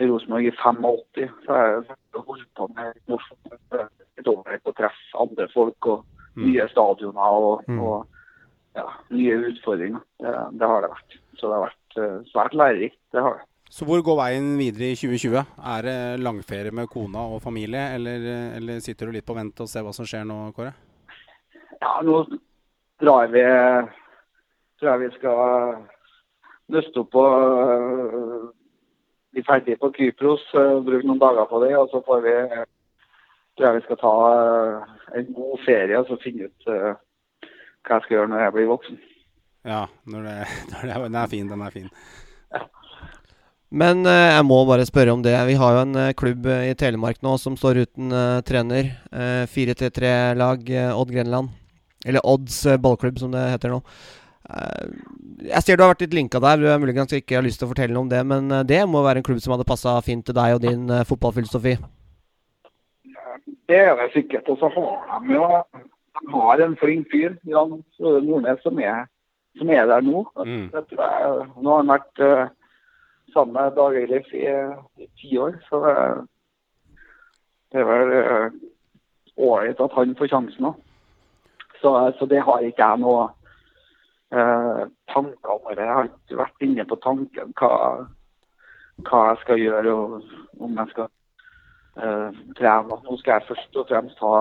i 0.00 0.08
Rosenborg 0.08 0.48
i 0.48 0.54
85. 0.56 1.28
Så 1.44 1.58
jeg 1.58 1.74
har 1.76 2.24
holdt 2.28 2.48
på 2.56 2.68
med 2.76 3.00
norsk 3.12 3.34
fotball 3.34 3.86
et 4.20 4.28
år 4.28 4.58
å 4.64 4.74
treffe 4.76 5.20
andre 5.20 5.48
folk 5.52 5.88
og 5.92 6.04
mm. 6.36 6.44
nye 6.46 6.66
stadioner 6.72 7.38
og, 7.46 7.64
mm. 7.68 7.80
og 7.84 8.78
ja, 8.78 8.86
nye 9.12 9.38
utfordringer. 9.52 10.04
Det, 10.20 10.36
det 10.60 10.68
har 10.72 10.84
det 10.84 10.92
vært. 10.94 11.18
Så 11.36 11.48
det 11.48 11.56
har 11.56 11.66
vært 11.66 11.98
uh, 11.98 12.20
svært 12.32 12.56
lærerikt. 12.56 13.00
Det 13.12 13.24
har 13.24 13.40
det. 13.40 13.48
Så 13.72 13.86
hvor 13.88 14.02
går 14.04 14.18
veien 14.18 14.48
videre 14.58 14.90
i 14.92 14.96
2020? 15.00 15.52
Er 15.74 15.84
det 15.86 15.98
langferie 16.20 16.72
med 16.76 16.90
kona 16.92 17.22
og 17.32 17.40
familie, 17.40 17.86
eller, 17.96 18.24
eller, 18.58 18.80
sitter 18.84 19.08
du 19.08 19.14
litt 19.16 19.24
på 19.24 19.36
vent 19.36 19.62
og 19.64 19.70
ser 19.70 19.84
hva 19.86 19.94
som 19.96 20.04
skjer 20.08 20.26
nå, 20.28 20.36
Kåre? 20.52 20.74
Ja, 21.80 21.94
nå 22.04 22.18
drar 23.02 23.30
vi 23.32 23.44
Tror 24.80 24.90
jeg 24.90 25.02
vi 25.02 25.10
skal 25.14 25.76
nøste 26.74 27.02
opp 27.04 27.10
på 27.14 27.22
uh, 27.22 28.48
bli 29.30 29.44
ferdig 29.46 29.76
på 29.78 29.92
Kypros, 29.94 30.42
uh, 30.56 30.80
bruke 30.82 31.06
noen 31.06 31.20
dager 31.20 31.46
på 31.46 31.60
det. 31.62 31.70
Og 31.78 31.86
så 31.92 32.00
får 32.02 32.24
vi 32.24 32.34
tror 33.54 33.68
jeg 33.68 33.76
vi 33.76 33.84
skal 33.84 34.00
ta 34.00 34.14
uh, 34.26 34.96
en 35.14 35.30
god 35.36 35.62
ferie 35.66 36.00
og 36.00 36.10
så 36.10 36.18
finne 36.24 36.48
ut 36.50 36.68
hva 36.72 37.94
jeg 37.94 38.04
skal 38.08 38.16
gjøre 38.16 38.32
når 38.32 38.44
jeg 38.46 38.56
blir 38.56 38.70
voksen. 38.72 39.00
Ja, 39.62 39.86
når 40.10 40.26
det, 40.26 40.36
når 40.72 40.86
det, 40.88 41.00
den 41.06 41.18
er 41.22 41.32
fin. 41.36 41.50
Den 41.54 41.66
er 41.66 41.74
fin. 41.74 41.90
Ja. 42.50 42.66
Men 43.72 44.04
eh, 44.04 44.34
jeg 44.36 44.44
må 44.44 44.58
bare 44.68 44.84
spørre 44.84 45.14
om 45.16 45.22
det. 45.24 45.32
Vi 45.48 45.56
har 45.56 45.76
jo 45.76 45.84
en 45.86 45.96
eh, 45.96 46.12
klubb 46.18 46.44
i 46.52 46.74
Telemark 46.76 47.22
nå 47.24 47.38
som 47.40 47.56
står 47.56 47.86
uten 47.86 48.12
eh, 48.12 48.42
trener. 48.44 48.92
4-3-3-lag 49.52 50.68
Odd 50.92 51.12
Grenland. 51.14 51.54
Eller 52.06 52.24
Odds 52.26 52.64
ballklubb, 52.82 53.20
som 53.20 53.32
det 53.34 53.44
heter 53.52 53.72
nå. 53.72 53.78
jeg 55.46 55.62
ser 55.62 55.78
du 55.78 55.84
har 55.84 55.92
vært 55.92 56.02
litt 56.06 56.16
linka 56.18 56.40
der. 56.42 56.58
Du 56.58 56.66
er 56.66 56.82
muligens 56.82 57.14
ikke 57.14 57.38
har 57.38 57.46
lyst 57.46 57.62
til 57.62 57.68
å 57.68 57.72
fortelle 57.72 57.94
noe 57.94 58.06
om 58.06 58.10
det, 58.10 58.22
men 58.26 58.50
det 58.66 58.82
må 58.90 59.04
være 59.04 59.22
en 59.22 59.26
klubb 59.26 59.40
som 59.44 59.54
hadde 59.54 59.68
passa 59.68 59.94
fint 60.02 60.26
til 60.26 60.36
deg 60.36 60.56
og 60.56 60.64
din 60.66 60.90
fotballfilosofi? 61.08 61.76
Det 63.70 63.78
er 63.78 63.94
det 64.00 64.10
sikkert. 64.16 64.50
Og 64.50 64.58
så 64.58 64.72
har 64.74 65.22
de 65.22 65.38
jo 65.38 65.46
de 66.22 66.32
har 66.34 66.60
en 66.60 66.76
flink 66.76 67.08
fyr, 67.10 67.34
Jan 67.48 67.80
Nordnes, 67.98 68.60
som 68.62 68.78
er 68.78 69.06
som 69.58 69.70
er 69.70 69.86
der 69.86 70.00
nå. 70.00 70.24
Mm. 70.46 70.70
Jeg, 70.72 70.84
nå 71.62 71.70
har 71.70 71.82
han 71.82 71.92
vært 71.92 72.22
uh, 72.24 72.46
sammen 73.34 73.56
med 73.56 73.74
Dag 73.76 73.96
Eilif 74.00 74.30
i, 74.32 74.46
ti 75.20 75.36
år. 75.38 75.58
Så 75.68 75.80
det, 75.84 75.96
det 77.72 77.82
er 77.82 77.90
vel 77.90 78.14
ålreit 79.36 79.80
uh, 79.80 79.84
at 79.84 79.98
han 79.98 80.16
får 80.18 80.32
sjansen 80.32 80.70
òg. 80.72 80.80
Så, 81.82 82.12
så, 82.18 82.26
det 82.30 82.42
har 82.46 82.62
ikke 82.62 82.86
jeg 82.86 83.02
noe 83.02 83.24
eh, 84.34 84.84
tanker 85.12 85.54
om. 85.56 85.72
Jeg 85.74 85.88
har 85.88 86.10
ikke 86.10 86.38
vært 86.38 86.66
inne 86.66 86.86
på 86.88 86.98
tanken 87.02 87.50
hva, 87.58 87.72
hva 89.08 89.24
jeg 89.32 89.40
skal 89.42 89.60
gjøre, 89.62 89.96
og 89.96 90.62
om 90.62 90.78
jeg 90.78 90.92
skal 90.92 91.08
eh, 91.08 92.40
trene. 92.58 93.00
Nå 93.02 93.18
skal 93.20 93.34
jeg 93.34 93.48
først 93.50 93.82
og 93.82 93.90
fremst 93.90 94.22
ha 94.22 94.36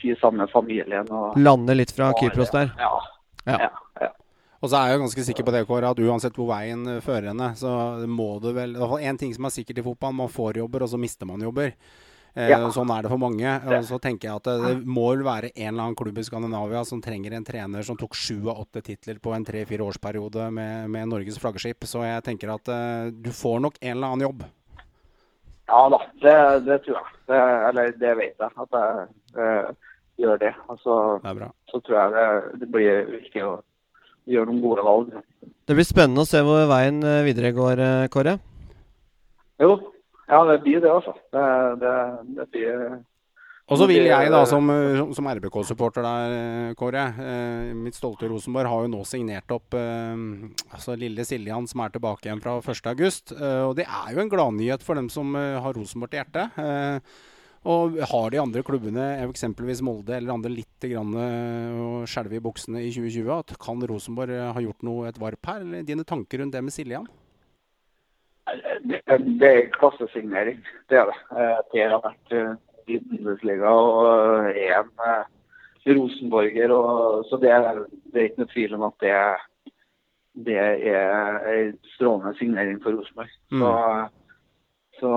tid 0.00 0.18
sammen 0.20 0.44
med 0.44 0.52
familien. 0.54 1.10
Og, 1.10 1.38
Lande 1.38 1.78
litt 1.78 1.94
fra 1.94 2.10
Kypros 2.18 2.52
der? 2.54 2.74
Ja. 2.80 2.94
ja. 3.46 3.60
ja, 3.68 3.72
ja. 4.08 4.12
Og 4.64 4.70
så 4.72 4.80
er 4.80 4.88
jeg 4.88 4.96
jo 4.96 5.04
ganske 5.04 5.26
sikker 5.26 5.44
på 5.46 5.52
det, 5.52 5.66
Kåre, 5.68 5.92
at 5.92 5.98
uansett 6.00 6.38
hvor 6.40 6.48
veien 6.48 6.86
fører 7.04 7.30
henne, 7.34 7.50
så 7.60 7.70
må 8.08 8.38
du 8.40 8.48
vel 8.56 8.78
En 8.80 9.18
ting 9.20 9.34
som 9.36 9.44
er 9.44 9.52
sikkert 9.52 9.82
i 9.82 9.84
fotball, 9.84 10.14
man 10.16 10.32
får 10.32 10.62
jobber, 10.62 10.86
og 10.86 10.90
så 10.90 11.00
mister 11.00 11.28
man 11.28 11.44
jobber. 11.44 11.74
Eh, 12.34 12.50
ja. 12.50 12.58
Sånn 12.74 12.90
er 12.90 13.06
det 13.06 13.12
for 13.12 13.22
mange. 13.22 13.54
Og 13.70 13.86
så 13.86 14.00
tenker 14.02 14.28
jeg 14.28 14.40
at 14.40 14.48
det, 14.48 14.56
det 14.64 14.74
må 14.86 15.06
vel 15.12 15.24
være 15.26 15.52
en 15.54 15.70
eller 15.70 15.86
annen 15.86 15.98
klubb 15.98 16.18
i 16.18 16.26
Skandinavia 16.26 16.82
som 16.88 17.02
trenger 17.04 17.36
en 17.36 17.46
trener 17.46 17.86
som 17.86 17.98
tok 18.00 18.16
sju 18.18 18.48
av 18.50 18.64
åtte 18.64 18.82
titler 18.84 19.20
på 19.22 19.34
en 19.36 19.46
tre-fire 19.46 19.86
årsperiode 19.86 20.50
med, 20.54 20.90
med, 20.90 21.08
Norges 21.12 21.38
flaggskip. 21.42 21.86
Så 21.86 22.02
jeg 22.06 22.26
tenker 22.26 22.54
at 22.56 22.70
uh, 22.70 23.10
du 23.14 23.30
får 23.34 23.62
nok 23.64 23.78
en 23.80 23.96
eller 23.96 24.10
annen 24.10 24.28
jobb. 24.28 24.46
Ja 25.70 25.82
da, 25.88 26.00
det, 26.20 26.38
det 26.66 26.80
tror 26.84 26.98
jeg. 27.00 27.12
Det, 27.30 27.42
eller 27.70 27.94
det 28.00 28.16
vet 28.18 28.42
jeg 28.42 28.64
at 28.66 28.80
jeg 28.80 29.06
uh, 29.38 29.92
gjør 30.20 30.42
det. 30.42 30.52
Og 30.68 30.82
så, 30.82 30.98
det 31.22 31.52
så 31.70 31.80
tror 31.86 32.00
jeg 32.00 32.16
det, 32.16 32.26
det 32.64 32.70
blir 32.74 33.14
viktig 33.14 33.46
å 33.46 33.54
gjøre 34.30 34.50
noen 34.50 34.62
gode 34.64 34.84
valg. 34.84 35.14
Det 35.64 35.76
blir 35.76 35.86
spennende 35.86 36.24
å 36.24 36.28
se 36.28 36.40
hvor 36.44 36.66
veien 36.70 37.00
eh, 37.04 37.22
videre 37.26 37.52
går, 37.56 37.80
eh, 37.80 38.06
Kåre? 38.12 38.36
Jo, 39.62 39.76
ja 40.28 40.44
det 40.50 40.60
blir 40.64 40.80
det, 40.80 40.92
altså. 40.92 41.16
Det, 41.32 41.48
det, 41.82 41.96
det 42.38 42.48
blir 42.54 43.02
og 43.64 43.78
så 43.80 43.86
vil 43.88 44.04
jeg, 44.04 44.28
da, 44.28 44.42
som, 44.44 44.68
som 45.16 45.28
RBK-supporter 45.30 46.04
der, 46.04 46.74
Kåre 46.76 47.04
eh, 47.16 47.70
Mitt 47.72 47.96
stolte 47.96 48.28
Rosenborg 48.28 48.68
har 48.68 48.82
jo 48.84 48.90
nå 48.92 49.00
signert 49.08 49.54
opp 49.56 49.72
eh, 49.80 50.12
altså 50.68 50.96
lille 51.00 51.24
Siljan, 51.24 51.64
som 51.70 51.80
er 51.80 51.94
tilbake 51.94 52.28
igjen 52.28 52.42
fra 52.44 52.58
1.8. 52.60 52.92
Eh, 53.32 53.62
og 53.64 53.72
det 53.78 53.86
er 53.88 54.10
jo 54.12 54.20
en 54.20 54.32
gladnyhet 54.34 54.84
for 54.84 55.00
dem 55.00 55.08
som 55.12 55.32
eh, 55.40 55.56
har 55.64 55.80
Rosenborg 55.80 56.12
til 56.12 56.20
hjertet. 56.20 56.60
Eh, 56.60 57.16
og 57.72 57.96
har 57.96 58.28
de 58.28 58.42
andre 58.42 58.60
klubbene, 58.60 59.04
eksempelvis 59.24 59.80
Molde 59.80 60.18
eller 60.18 60.34
andre, 60.34 60.52
litt 60.52 60.84
grann 60.84 61.16
eh, 61.16 61.80
å 61.80 61.90
skjelve 62.04 62.36
i 62.36 62.44
buksene 62.44 62.84
i 62.84 62.92
2020? 62.92 63.32
At 63.32 63.56
kan 63.64 63.80
Rosenborg 63.88 64.36
eh, 64.36 64.50
ha 64.52 64.64
gjort 64.66 64.84
noe 64.84 65.08
et 65.08 65.20
varp 65.20 65.48
her? 65.48 65.64
Eller 65.64 65.88
dine 65.88 66.04
tanker 66.04 66.44
rundt 66.44 66.52
det 66.52 66.60
med 66.66 66.76
Siljan? 66.76 67.08
Det, 68.84 69.00
det 69.40 69.50
er 69.50 69.70
klassesignering, 69.72 70.58
det 70.92 70.98
er 71.00 71.08
det. 71.08 71.16
Eh, 71.32 71.60
Per 71.72 71.94
har 71.94 72.02
vært 72.04 72.34
i 72.92 72.98
Bundesliga 73.00 73.70
og 73.72 74.50
er 74.50 74.82
en 74.82 75.96
rosenborger. 75.96 76.74
Og, 76.74 77.24
så 77.30 77.38
det 77.40 77.54
er, 77.54 77.80
det 78.12 78.20
er, 78.20 78.28
ikke 78.28 78.44
noe 78.44 78.52
tvil 78.52 78.76
om 78.76 78.84
at 78.90 78.98
det, 79.00 79.14
det 80.50 80.58
er 80.60 81.48
en 81.54 81.72
strålende 81.94 82.34
signering 82.38 82.82
for 82.84 82.98
Rosenborg. 82.98 83.32
Mm. 83.50 83.64
Så 83.64 83.72
så, 85.00 85.10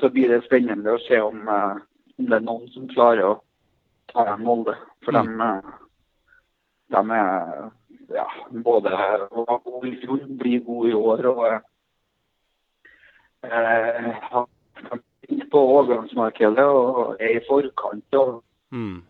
så 0.00 0.08
blir 0.08 0.28
det 0.28 0.44
spennende 0.44 0.94
å 0.96 1.02
se 1.04 1.20
om, 1.22 1.44
om, 1.48 2.26
det 2.26 2.36
er 2.36 2.46
noen 2.46 2.66
som 2.74 2.88
klarer 2.90 3.26
å 3.28 3.34
ta 4.10 4.26
igjen 4.26 4.46
Molde. 4.46 4.74
For 5.06 5.14
mm. 5.14 5.30
de, 5.30 5.46
eh, 5.46 5.76
de, 6.96 7.02
er 7.16 8.16
ja, 8.16 8.26
både 8.66 8.92
var 8.92 9.86
i 9.86 9.94
fjor, 10.02 10.24
blir 10.40 10.64
gode 10.66 10.90
i 10.90 10.98
år 10.98 11.28
og 11.30 11.44
har 13.42 14.48
på 15.50 15.58
overgangsmarkedet 15.58 16.64
og 16.64 17.16
er 17.20 17.38
i 17.38 17.44
forkant. 17.48 18.14
og 18.14 18.42
mm. 18.70 19.02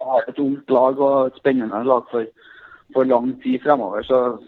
har 0.00 0.28
et 0.28 0.38
ungt 0.38 0.70
lag 0.70 0.98
og 0.98 1.26
et 1.26 1.36
spennende 1.36 1.84
lag 1.84 2.02
for, 2.10 2.24
for 2.94 3.04
lang 3.04 3.42
tid 3.42 3.58
fremover. 3.64 4.02
Så, 4.02 4.38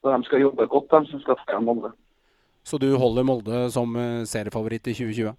så 0.00 0.16
de 0.16 0.24
skal 0.24 0.40
jobbe 0.40 0.66
godt, 0.66 0.90
de 0.90 1.10
som 1.10 1.20
skal 1.20 1.40
ta 1.48 1.60
Molde. 1.60 1.92
Så 2.64 2.78
du 2.78 2.96
holder 2.96 3.22
Molde 3.22 3.70
som 3.70 3.96
eh, 3.96 4.24
seriefavoritt 4.26 4.86
i 4.86 4.94
2020? 4.94 5.34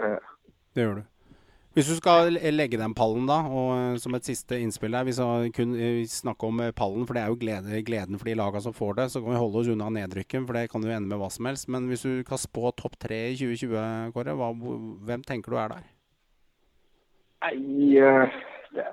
Ja. 0.00 0.16
Det 0.74 0.82
gjør 0.82 0.94
du. 0.94 1.04
Hvis 1.76 1.90
du 1.92 1.98
skal 1.98 2.38
legge 2.56 2.78
den 2.80 2.94
pallen, 2.96 3.26
da, 3.28 3.42
og 3.52 3.66
eh, 3.76 3.98
som 4.00 4.16
et 4.16 4.24
siste 4.24 4.56
innspill 4.64 4.94
der 4.96 5.04
Vi 5.04 5.12
skal 5.12 5.50
kun 5.52 5.74
snakker 6.08 6.48
om 6.48 6.62
pallen, 6.72 7.04
for 7.04 7.12
det 7.12 7.22
er 7.22 7.32
jo 7.32 7.36
glede, 7.40 7.82
gleden 7.84 8.16
for 8.16 8.30
de 8.30 8.36
lagene 8.38 8.64
som 8.64 8.76
får 8.76 8.96
det. 8.96 9.10
Så 9.12 9.20
kan 9.20 9.34
vi 9.34 9.42
holde 9.42 9.60
oss 9.60 9.68
unna 9.74 9.90
nedrykken, 9.92 10.46
for 10.48 10.56
det 10.56 10.70
kan 10.72 10.86
jo 10.86 10.94
ende 10.94 11.10
med 11.10 11.20
hva 11.20 11.28
som 11.34 11.50
helst. 11.50 11.68
Men 11.68 11.90
hvis 11.90 12.06
du 12.08 12.24
kan 12.24 12.40
spå 12.40 12.72
topp 12.80 12.96
tre 13.04 13.20
i 13.34 13.36
2020, 13.36 14.16
Kåre, 14.16 14.38
hva, 14.40 14.48
hvem 15.10 15.26
tenker 15.28 15.52
du 15.52 15.60
er 15.60 15.76
der? 15.76 15.84
Nei, 17.44 17.54
det, 18.72 18.86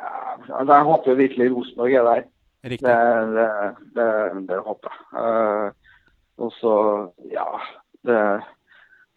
jeg 0.68 0.88
håper 0.90 1.18
virkelig 1.24 1.50
Rosenborg 1.56 1.96
er 2.02 2.10
der. 2.10 2.28
Riktig. 2.64 2.88
Det, 2.88 3.48
det, 3.96 4.10
det 4.48 4.60
håper 4.68 4.92
jeg. 4.92 5.08
Uh, 5.16 5.72
og 6.44 6.52
så, 6.60 6.76
ja 7.32 7.48
det, 8.08 8.20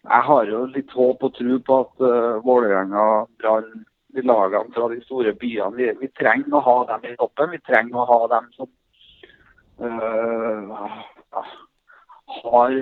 Jeg 0.07 0.23
har 0.29 0.49
jo 0.49 0.63
litt 0.71 0.91
håp 0.95 1.23
og 1.27 1.35
tro 1.35 1.59
på 1.67 1.77
at 1.83 2.03
uh, 2.03 2.39
Vålerenga, 2.45 3.05
Brann, 3.41 3.85
de 4.15 4.23
lagene 4.23 4.73
fra 4.73 4.87
de 4.91 5.01
store 5.03 5.33
byene 5.37 5.75
vi, 5.75 5.87
vi, 5.99 6.09
trenger 6.15 6.57
å 6.57 6.63
ha 6.63 6.75
dem 6.93 7.09
i 7.11 7.15
toppen. 7.19 7.51
Vi 7.53 7.59
trenger 7.67 7.99
å 7.99 8.07
ha 8.07 8.19
dem 8.31 8.47
som 8.55 8.69
uh, 9.83 10.87
har 12.41 12.77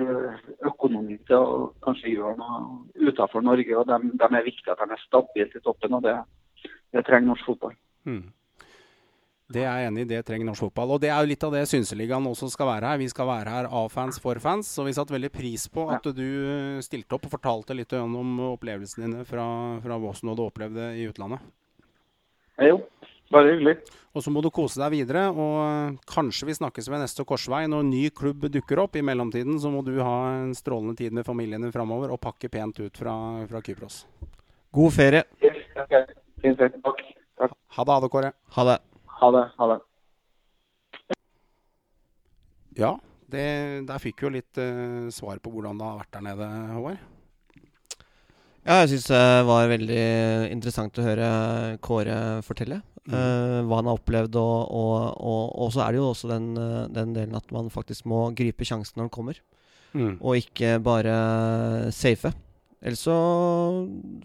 økonomi 0.70 1.18
til 1.26 1.36
å 1.42 1.66
kanskje 1.84 2.14
gjøre 2.14 2.36
noe 2.38 3.10
utenfor 3.10 3.44
Norge. 3.44 3.76
og 3.76 3.90
De, 3.90 3.98
er 4.30 4.46
viktige 4.46 4.74
at 4.74 4.82
de 4.82 4.96
er 4.96 5.04
stabile 5.04 5.50
i 5.50 5.64
toppen, 5.64 5.98
og 5.98 6.06
det, 6.06 6.16
det 6.94 7.04
trenger 7.06 7.32
norsk 7.32 7.50
fotball. 7.50 7.76
Mm. 8.06 8.24
Det 9.46 9.62
er 9.62 9.78
jeg 9.78 9.88
enig 9.92 10.02
i, 10.02 10.08
det 10.10 10.24
trenger 10.26 10.48
norsk 10.48 10.64
fotball. 10.64 10.96
Og 10.96 11.02
det 11.02 11.10
er 11.12 11.20
jo 11.22 11.30
litt 11.30 11.44
av 11.46 11.52
det 11.54 11.60
Synseligaen 11.70 12.24
også 12.26 12.48
skal 12.50 12.66
være 12.66 12.88
her. 12.90 12.98
Vi 12.98 13.06
skal 13.12 13.28
være 13.28 13.52
her 13.54 13.68
av 13.70 13.92
fans 13.94 14.18
for 14.22 14.40
fans. 14.42 14.72
Og 14.82 14.88
vi 14.88 14.94
satte 14.96 15.14
veldig 15.14 15.30
pris 15.30 15.68
på 15.70 15.84
at 15.94 16.08
du 16.16 16.26
stilte 16.82 17.14
opp 17.14 17.28
og 17.28 17.36
fortalte 17.36 17.76
litt 17.78 17.94
om 17.94 18.40
opplevelsene 18.48 19.06
dine 19.06 19.26
fra, 19.28 19.44
fra 19.84 20.00
Våsen 20.02 20.32
og 20.32 20.40
du 20.40 20.42
opplevde 20.48 20.88
i 20.98 21.06
utlandet. 21.06 21.44
Jo, 22.66 22.80
bare 23.30 23.52
hyggelig. 23.52 23.76
Og 24.16 24.24
så 24.24 24.32
må 24.32 24.42
du 24.42 24.48
kose 24.50 24.80
deg 24.82 24.96
videre. 24.96 25.28
Og 25.30 26.02
kanskje 26.10 26.50
vi 26.50 26.58
snakkes 26.58 26.90
ved 26.90 27.04
neste 27.04 27.26
korsvei 27.28 27.62
når 27.70 27.86
ny 27.86 28.02
klubb 28.10 28.48
dukker 28.50 28.82
opp. 28.82 28.98
I 28.98 29.04
mellomtiden 29.06 29.60
så 29.62 29.70
må 29.70 29.84
du 29.86 29.94
ha 30.00 30.16
en 30.40 30.56
strålende 30.58 30.98
tid 30.98 31.14
med 31.14 31.28
familien 31.28 31.62
din 31.62 31.74
framover 31.74 32.16
og 32.16 32.18
pakke 32.24 32.50
pent 32.50 32.82
ut 32.82 32.98
fra, 32.98 33.14
fra 33.46 33.62
Kypros. 33.62 34.02
God 34.74 34.98
ferie. 34.98 35.22
Yes, 35.38 35.62
okay. 35.86 36.02
Fint, 36.42 36.58
takk. 36.58 37.06
Ha 37.38 37.46
det, 37.86 37.92
ha 37.94 38.00
det, 38.02 38.10
Kåre. 38.10 38.34
Ha 38.58 38.68
det. 38.72 38.78
Ha 39.16 39.28
det. 39.32 39.44
Ha 39.56 39.68
det. 39.72 39.78
Ja, 42.76 42.92
det, 43.32 43.44
der 43.88 44.00
fikk 44.02 44.20
vi 44.20 44.26
jo 44.26 44.32
litt 44.34 44.60
uh, 44.60 45.08
svar 45.14 45.40
på 45.40 45.52
hvordan 45.54 45.78
det 45.80 45.86
har 45.88 46.00
vært 46.02 46.16
der 46.18 46.26
nede, 46.26 46.48
Håvard. 46.74 47.04
Ja, 48.66 48.80
jeg 48.82 48.90
syns 48.96 49.06
det 49.12 49.24
var 49.46 49.70
veldig 49.70 50.04
interessant 50.50 50.98
å 50.98 51.04
høre 51.06 51.26
Kåre 51.86 52.16
fortelle 52.42 52.80
mm. 53.06 53.14
uh, 53.14 53.60
hva 53.64 53.80
han 53.80 53.88
har 53.88 54.00
opplevd. 54.00 54.36
Og, 54.42 54.56
og, 54.68 54.96
og, 55.16 55.44
og, 55.64 55.70
så 55.72 55.86
er 55.86 55.94
det 55.94 56.02
jo 56.02 56.10
også 56.10 56.32
den, 56.34 56.50
den, 56.92 57.14
delen 57.16 57.38
at 57.38 57.54
man 57.54 57.70
faktisk 57.72 58.08
må 58.10 58.26
gripe 58.36 58.68
sjansen 58.68 59.00
når 59.00 59.08
den 59.08 59.14
kommer. 59.16 59.40
Mm. 59.96 60.18
Og 60.20 60.42
ikke 60.42 60.76
bare 60.84 61.14
safe. 61.94 62.34
Ellers 62.84 63.02
så, 63.06 63.16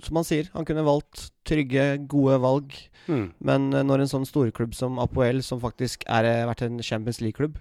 som 0.03 0.19
han 0.19 0.27
sier, 0.27 0.49
han 0.53 0.67
kunne 0.67 0.83
valgt 0.85 1.29
trygge, 1.47 1.85
gode 2.11 2.37
valg. 2.43 2.75
Mm. 3.07 3.31
Men 3.39 3.71
eh, 3.73 3.85
når 3.87 4.03
en 4.03 4.11
sånn 4.11 4.27
storklubb 4.27 4.75
som 4.77 4.99
Apoel, 5.01 5.41
som 5.45 5.61
faktisk 5.63 6.03
er 6.11 6.27
eh, 6.27 6.43
vært 6.49 6.65
en 6.67 6.81
Champions 6.83 7.21
League-klubb, 7.23 7.57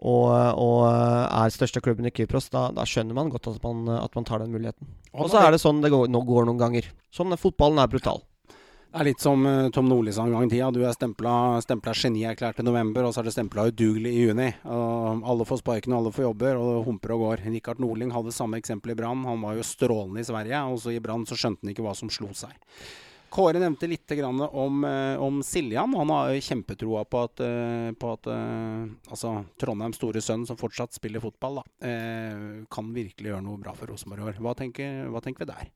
og, 0.00 0.30
og, 0.56 0.78
eh, 0.88 1.26
er 1.42 1.52
største 1.52 1.82
klubben 1.84 2.08
i 2.08 2.14
Kypros, 2.14 2.48
da, 2.54 2.68
da 2.72 2.86
skjønner 2.88 3.18
man 3.18 3.32
godt 3.32 3.50
at 3.50 3.60
man, 3.66 3.84
at 3.98 4.14
man 4.16 4.28
tar 4.28 4.40
den 4.40 4.54
muligheten. 4.54 4.88
Og 5.12 5.28
så 5.32 5.42
er 5.42 5.52
det 5.52 5.60
sånn 5.60 5.82
det 5.84 5.92
går, 5.92 6.08
går 6.08 6.48
noen 6.48 6.62
ganger. 6.62 6.88
Sånn 7.12 7.36
Fotballen 7.40 7.82
er 7.82 7.90
brutal. 7.90 8.22
Det 8.90 8.98
er 8.98 9.06
litt 9.06 9.22
som 9.22 9.44
uh, 9.46 9.68
Tom 9.70 9.86
Nordli 9.86 10.10
sa 10.10 10.24
en 10.26 10.32
gang 10.34 10.48
i 10.48 10.50
tida. 10.50 10.68
Du 10.74 10.80
er 10.82 10.90
stempla 10.90 11.92
genierklært 11.94 12.58
i 12.58 12.64
november, 12.66 13.06
og 13.06 13.12
så 13.14 13.20
er 13.22 13.28
du 13.28 13.30
stempla 13.30 13.68
udugelig 13.70 14.10
i 14.10 14.24
juni. 14.24 14.48
Og 14.66 15.22
alle 15.30 15.46
får 15.46 15.60
sparken, 15.60 15.94
alle 15.94 16.10
får 16.10 16.26
jobber, 16.26 16.58
og 16.58 16.70
det 16.72 16.80
humper 16.88 17.14
og 17.14 17.22
går. 17.22 17.44
Rikard 17.54 17.78
Nordling 17.78 18.10
hadde 18.10 18.34
samme 18.34 18.58
eksempel 18.58 18.90
i 18.90 18.98
Brann. 18.98 19.22
Han 19.28 19.46
var 19.46 19.54
jo 19.54 19.68
strålende 19.68 20.24
i 20.24 20.26
Sverige, 20.26 20.64
og 20.66 20.82
så 20.82 20.90
i 20.90 20.98
Brann 21.04 21.22
så 21.22 21.38
skjønte 21.38 21.62
han 21.62 21.70
ikke 21.70 21.86
hva 21.86 21.94
som 21.94 22.10
slo 22.10 22.32
seg. 22.34 22.58
Kåre 23.30 23.62
nevnte 23.62 23.86
litt 23.86 24.10
om, 24.26 24.82
uh, 24.82 25.22
om 25.22 25.38
Siljan. 25.46 25.94
Han 25.94 26.10
har 26.10 26.34
kjempetroa 26.50 27.06
på 27.06 27.24
at, 27.28 27.46
uh, 27.46 27.88
på 27.94 28.14
at 28.18 28.32
altså, 28.34 29.36
Trondheims 29.54 30.02
store 30.02 30.18
sønn, 30.18 30.48
som 30.50 30.58
fortsatt 30.58 30.98
spiller 30.98 31.22
fotball, 31.22 31.62
da, 31.62 31.94
kan 32.74 32.90
virkelig 32.90 33.36
gjøre 33.36 33.46
noe 33.46 33.62
bra 33.62 33.78
for 33.78 33.94
Rosenborg 33.94 34.26
i 34.26 34.32
år. 34.32 34.42
Hva 34.42 34.58
tenker, 34.58 35.04
hva 35.14 35.22
tenker 35.22 35.46
vi 35.46 35.54
der? 35.54 35.70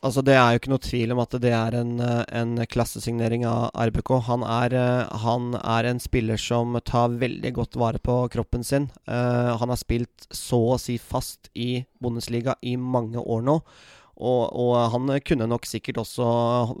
Altså 0.00 0.22
Det 0.24 0.32
er 0.32 0.54
jo 0.54 0.60
ikke 0.60 0.70
noe 0.72 0.80
tvil 0.80 1.12
om 1.12 1.18
at 1.20 1.34
det 1.44 1.50
er 1.52 1.74
en, 1.76 1.98
en 2.00 2.52
klassesignering 2.72 3.44
av 3.44 3.68
RBK. 3.76 4.14
Han 4.30 4.44
er, 4.48 4.76
han 5.24 5.50
er, 5.60 5.88
en 5.90 6.00
spiller 6.00 6.40
som 6.40 6.78
tar 6.88 7.18
veldig 7.20 7.52
godt 7.58 7.76
vare 7.80 8.00
på 8.00 8.16
kroppen 8.32 8.64
sin. 8.64 8.88
Uh, 9.04 9.52
han 9.60 9.68
har 9.68 9.80
spilt 9.80 10.24
så 10.32 10.62
å 10.72 10.80
si 10.80 10.96
fast 10.96 11.52
i 11.52 11.84
Bundesliga 12.00 12.56
i 12.64 12.78
mange 12.80 13.20
år 13.20 13.44
nå. 13.44 13.58
Og, 14.20 14.52
og, 14.52 14.74
han 14.92 15.12
kunne 15.24 15.48
nok 15.48 15.64
sikkert 15.68 16.02
også 16.02 16.26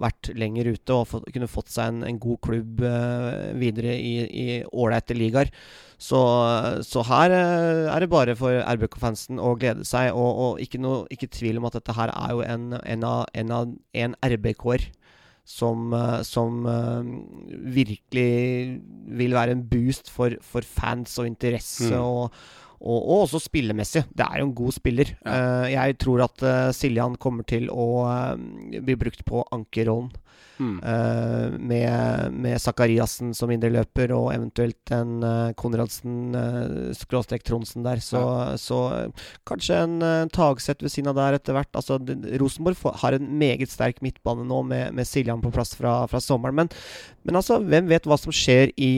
vært 0.00 0.28
lenger 0.36 0.68
ute 0.74 0.96
og 0.96 1.06
få, 1.08 1.20
kunne 1.32 1.48
fått 1.48 1.72
seg 1.72 1.88
en, 1.88 2.02
en 2.04 2.20
god 2.20 2.40
klubb 2.44 2.82
uh, 2.84 3.56
videre 3.56 3.96
i 3.96 4.60
ålreite 4.68 5.16
ligaer. 5.16 5.52
Så, 6.00 6.20
så, 6.84 7.04
her 7.08 7.32
uh, 7.32 7.88
er 7.94 8.04
det 8.04 8.10
bare 8.12 8.36
for 8.36 8.60
RBK-fansen 8.60 9.40
å 9.40 9.54
glede 9.60 9.88
seg. 9.88 10.12
Og, 10.12 10.44
og 10.44 10.62
ikke, 10.64 10.82
no, 10.84 11.02
ikke, 11.12 11.32
tvil 11.32 11.60
om 11.60 11.68
at 11.70 11.80
dette 11.80 11.96
her 11.96 12.12
er 12.12 12.36
jo 12.36 12.44
en, 12.44 12.72
en, 12.84 13.08
en, 13.08 13.76
en 14.04 14.18
RBK-er 14.36 14.90
som, 15.48 15.94
uh, 15.96 16.20
som 16.26 16.60
virkelig 17.72 18.80
vil 19.16 19.32
være 19.34 19.56
en 19.56 19.64
boost 19.70 20.12
for, 20.12 20.36
for 20.44 20.66
fans 20.66 21.16
og 21.16 21.32
interesse. 21.32 21.88
Mm. 21.88 22.04
og 22.04 22.59
og, 22.80 22.98
og, 22.98 23.16
også 23.26 23.42
spillemessig. 23.44 24.06
Det 24.16 24.24
er 24.24 24.40
jo 24.40 24.48
en 24.48 24.56
god 24.56 24.72
spiller. 24.72 25.12
Ja. 25.24 25.36
Uh, 25.36 25.66
jeg 25.72 25.98
tror 26.00 26.24
at 26.24 26.44
uh, 26.46 26.72
Siljan 26.76 27.18
kommer 27.20 27.44
til 27.48 27.68
å 27.72 27.88
uh, 28.08 28.80
bli 28.80 28.96
brukt 29.00 29.24
på 29.28 29.44
ankerrollen. 29.52 30.10
Mm. 30.60 30.76
Uh, 30.84 31.56
med, 31.56 32.34
med 32.36 32.60
Zakariassen 32.60 33.32
som 33.36 33.50
indreløper, 33.52 34.12
og 34.12 34.28
eventuelt 34.34 34.92
en 34.92 35.24
uh, 35.24 35.52
Konradsen 35.56 36.36
uh, 36.36 36.90
skråstrek 36.96 37.46
Tronsen 37.46 37.86
der. 37.86 38.02
Så, 38.04 38.20
ja. 38.20 38.58
så 38.60 38.80
kanskje 39.48 39.78
en 39.86 39.96
uh, 40.04 40.28
Tagseth 40.32 40.84
ved 40.84 40.92
siden 40.92 41.12
av 41.14 41.16
der 41.16 41.38
etter 41.38 41.56
hvert. 41.56 41.72
Altså, 41.72 41.96
Rosenborg 42.42 42.76
har 43.00 43.16
en 43.16 43.30
meget 43.40 43.72
sterk 43.72 44.02
midtbane 44.04 44.44
nå 44.48 44.60
med, 44.68 44.92
med 44.96 45.08
Siljan 45.08 45.40
på 45.40 45.52
plass 45.54 45.72
fra, 45.78 46.02
fra 46.10 46.20
sommeren. 46.20 46.58
Men, 46.60 46.72
men, 47.24 47.40
altså, 47.40 47.56
hvem 47.64 47.88
vet 47.88 48.08
hva 48.08 48.20
som 48.20 48.34
skjer 48.34 48.74
i, 48.76 48.92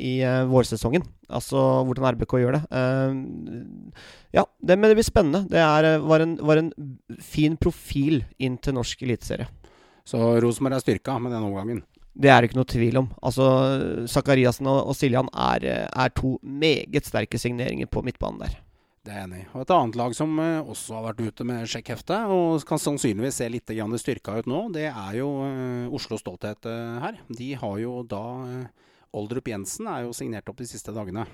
i 0.00 0.14
vårsesongen? 0.48 1.04
Altså 1.34 1.58
hvordan 1.88 2.04
RBK 2.14 2.34
gjør 2.42 2.58
det. 2.58 2.60
ja, 4.36 4.44
det, 4.60 4.76
men 4.76 4.90
det 4.90 4.98
blir 4.98 5.06
spennende. 5.06 5.44
Det 5.50 5.60
er, 5.60 5.98
var, 6.04 6.22
en, 6.22 6.36
var 6.44 6.60
en 6.60 6.70
fin 7.24 7.56
profil 7.60 8.22
inn 8.38 8.58
til 8.60 8.76
norsk 8.76 9.04
eliteserie. 9.06 9.48
Så 10.04 10.20
Rosenborg 10.44 10.76
er 10.76 10.84
styrka 10.84 11.16
med 11.18 11.32
den 11.32 11.46
omgangen. 11.46 11.82
Det 12.14 12.30
er 12.30 12.40
det 12.40 12.50
ikke 12.50 12.60
noe 12.60 12.70
tvil 12.70 12.98
om. 13.00 13.08
Altså, 13.26 13.46
Sakariassen 14.10 14.68
og, 14.70 14.84
og 14.92 14.94
Siljan 14.94 15.30
er, 15.32 15.64
er, 15.88 16.12
to 16.14 16.36
meget 16.42 17.08
sterke 17.08 17.40
signeringer 17.40 17.90
på 17.90 18.04
midtbanen 18.06 18.44
der. 18.44 18.60
Det 19.04 19.12
er 19.12 19.18
jeg 19.18 19.28
enig 19.28 19.40
i. 19.42 19.46
Og 19.52 19.64
et 19.64 19.72
annet 19.74 19.98
lag 20.00 20.14
som 20.16 20.38
uh, 20.38 20.70
også 20.70 20.94
har 20.96 21.06
vært 21.08 21.24
ute 21.26 21.44
med 21.48 21.66
sjekkhefte, 21.68 22.20
og 22.32 22.62
kan 22.68 22.80
sannsynligvis 22.80 23.40
se 23.42 23.48
litt 23.52 23.72
styrka 24.00 24.38
ut 24.38 24.48
nå, 24.48 24.60
det 24.72 24.86
er 24.88 25.18
jo 25.18 25.28
uh, 25.42 25.92
Oslo 25.92 26.16
Stolthet 26.20 26.64
uh, 26.70 27.02
her. 27.02 27.18
De 27.28 27.50
har 27.60 27.78
jo 27.82 27.98
da 28.08 28.24
Oldrup 29.14 29.48
Jensen 29.48 29.90
er 29.90 30.06
jo 30.06 30.14
signert 30.16 30.48
opp 30.48 30.62
de 30.62 30.70
siste 30.70 30.94
dagene. 30.94 31.26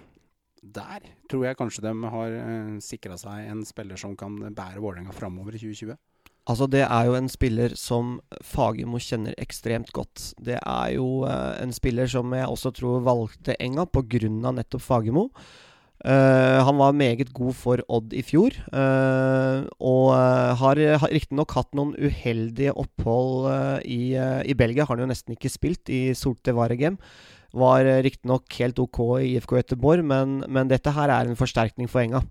Der 0.60 1.04
tror 1.30 1.46
jeg 1.46 1.56
kanskje 1.56 1.84
de 1.86 1.94
har 2.16 2.34
uh, 2.40 2.78
sikra 2.82 3.20
seg 3.20 3.52
en 3.52 3.62
spiller 3.68 4.00
som 4.00 4.16
kan 4.18 4.40
bære 4.50 4.80
Vålerenga 4.80 5.14
framover 5.14 5.54
i 5.54 5.62
2020. 5.62 5.94
Altså, 6.48 6.66
det 6.70 6.82
er 6.86 7.06
jo 7.06 7.16
en 7.18 7.28
spiller 7.30 7.74
som 7.78 8.18
Fagermo 8.46 9.00
kjenner 9.02 9.36
ekstremt 9.40 9.90
godt. 9.94 10.32
Det 10.40 10.56
er 10.58 10.92
jo 10.96 11.24
uh, 11.28 11.56
en 11.60 11.72
spiller 11.74 12.08
som 12.10 12.32
jeg 12.34 12.48
også 12.48 12.72
tror 12.74 13.02
valgte 13.04 13.58
Enga 13.60 13.84
pga. 13.84 14.30
nettopp 14.30 14.82
Fagermo. 14.82 15.28
Uh, 16.00 16.64
han 16.64 16.78
var 16.80 16.96
meget 16.96 17.28
god 17.36 17.52
for 17.52 17.82
Odd 17.92 18.14
i 18.16 18.22
fjor, 18.24 18.56
uh, 18.72 19.68
og 19.84 20.14
har, 20.56 20.80
har 21.02 21.12
riktignok 21.12 21.52
hatt 21.52 21.76
noen 21.76 21.92
uheldige 22.00 22.72
opphold 22.72 23.84
i, 23.84 24.16
i, 24.16 24.54
Belgia. 24.56 24.86
Har 24.88 24.96
han 24.96 25.04
jo 25.04 25.10
nesten 25.12 25.36
ikke 25.36 25.52
spilt 25.52 25.92
i 25.92 26.14
Solte 26.16 26.56
Varegem. 26.56 26.96
Var 27.52 27.84
riktignok 28.06 28.48
helt 28.62 28.78
OK 28.80 29.02
i 29.20 29.34
IFK 29.34 29.58
Göteborg, 29.58 30.06
men, 30.06 30.40
men, 30.48 30.70
dette 30.72 30.94
her 30.96 31.12
er 31.12 31.28
en 31.28 31.36
forsterkning 31.36 31.90
for 31.90 32.00
Enga. 32.00 32.24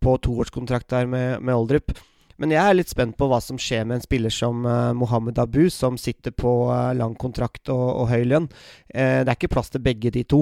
På 0.00 0.14
toårskontrakt 0.22 0.88
der 0.94 1.10
med, 1.10 1.42
med 1.42 1.56
Oldrup. 1.56 1.90
Men 2.40 2.54
jeg 2.54 2.60
er 2.64 2.76
litt 2.78 2.88
spent 2.88 3.18
på 3.20 3.26
hva 3.28 3.36
som 3.44 3.58
skjer 3.60 3.84
med 3.84 3.98
en 3.98 4.04
spiller 4.04 4.32
som 4.32 4.64
uh, 4.64 4.94
Mohammed 4.96 5.38
Abu, 5.42 5.66
som 5.72 5.98
sitter 6.00 6.32
på 6.32 6.50
uh, 6.70 6.90
lang 6.96 7.12
kontrakt 7.20 7.68
og, 7.72 7.84
og 8.00 8.08
høy 8.08 8.24
lønn. 8.30 8.48
Uh, 8.94 9.20
det 9.20 9.28
er 9.28 9.36
ikke 9.36 9.52
plass 9.52 9.68
til 9.74 9.84
begge 9.84 10.12
de 10.14 10.24
to. 10.24 10.40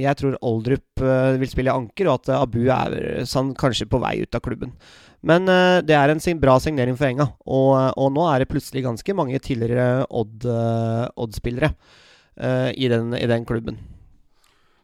jeg 0.00 0.18
tror 0.18 0.38
Oldrup 0.46 1.02
vil 1.02 1.50
spille 1.50 1.74
anker, 1.74 2.08
og 2.08 2.22
at 2.22 2.32
Abu 2.38 2.62
er 2.72 3.24
sånn, 3.28 3.52
kanskje 3.58 3.88
på 3.90 4.00
vei 4.02 4.16
ut 4.22 4.36
av 4.38 4.42
klubben. 4.44 4.72
Men 5.22 5.46
det 5.86 5.94
er 5.94 6.10
en 6.10 6.40
bra 6.42 6.56
signering 6.58 6.96
for 6.98 7.06
Enga, 7.06 7.28
og, 7.46 7.72
og, 7.94 8.08
nå 8.14 8.24
er 8.30 8.42
det 8.42 8.50
plutselig 8.50 8.82
ganske 8.86 9.14
mange 9.14 9.38
tidligere 9.42 10.06
Odd-spillere 10.10 11.72
i, 12.74 12.88
i 12.88 13.30
den 13.30 13.46
klubben. 13.46 13.78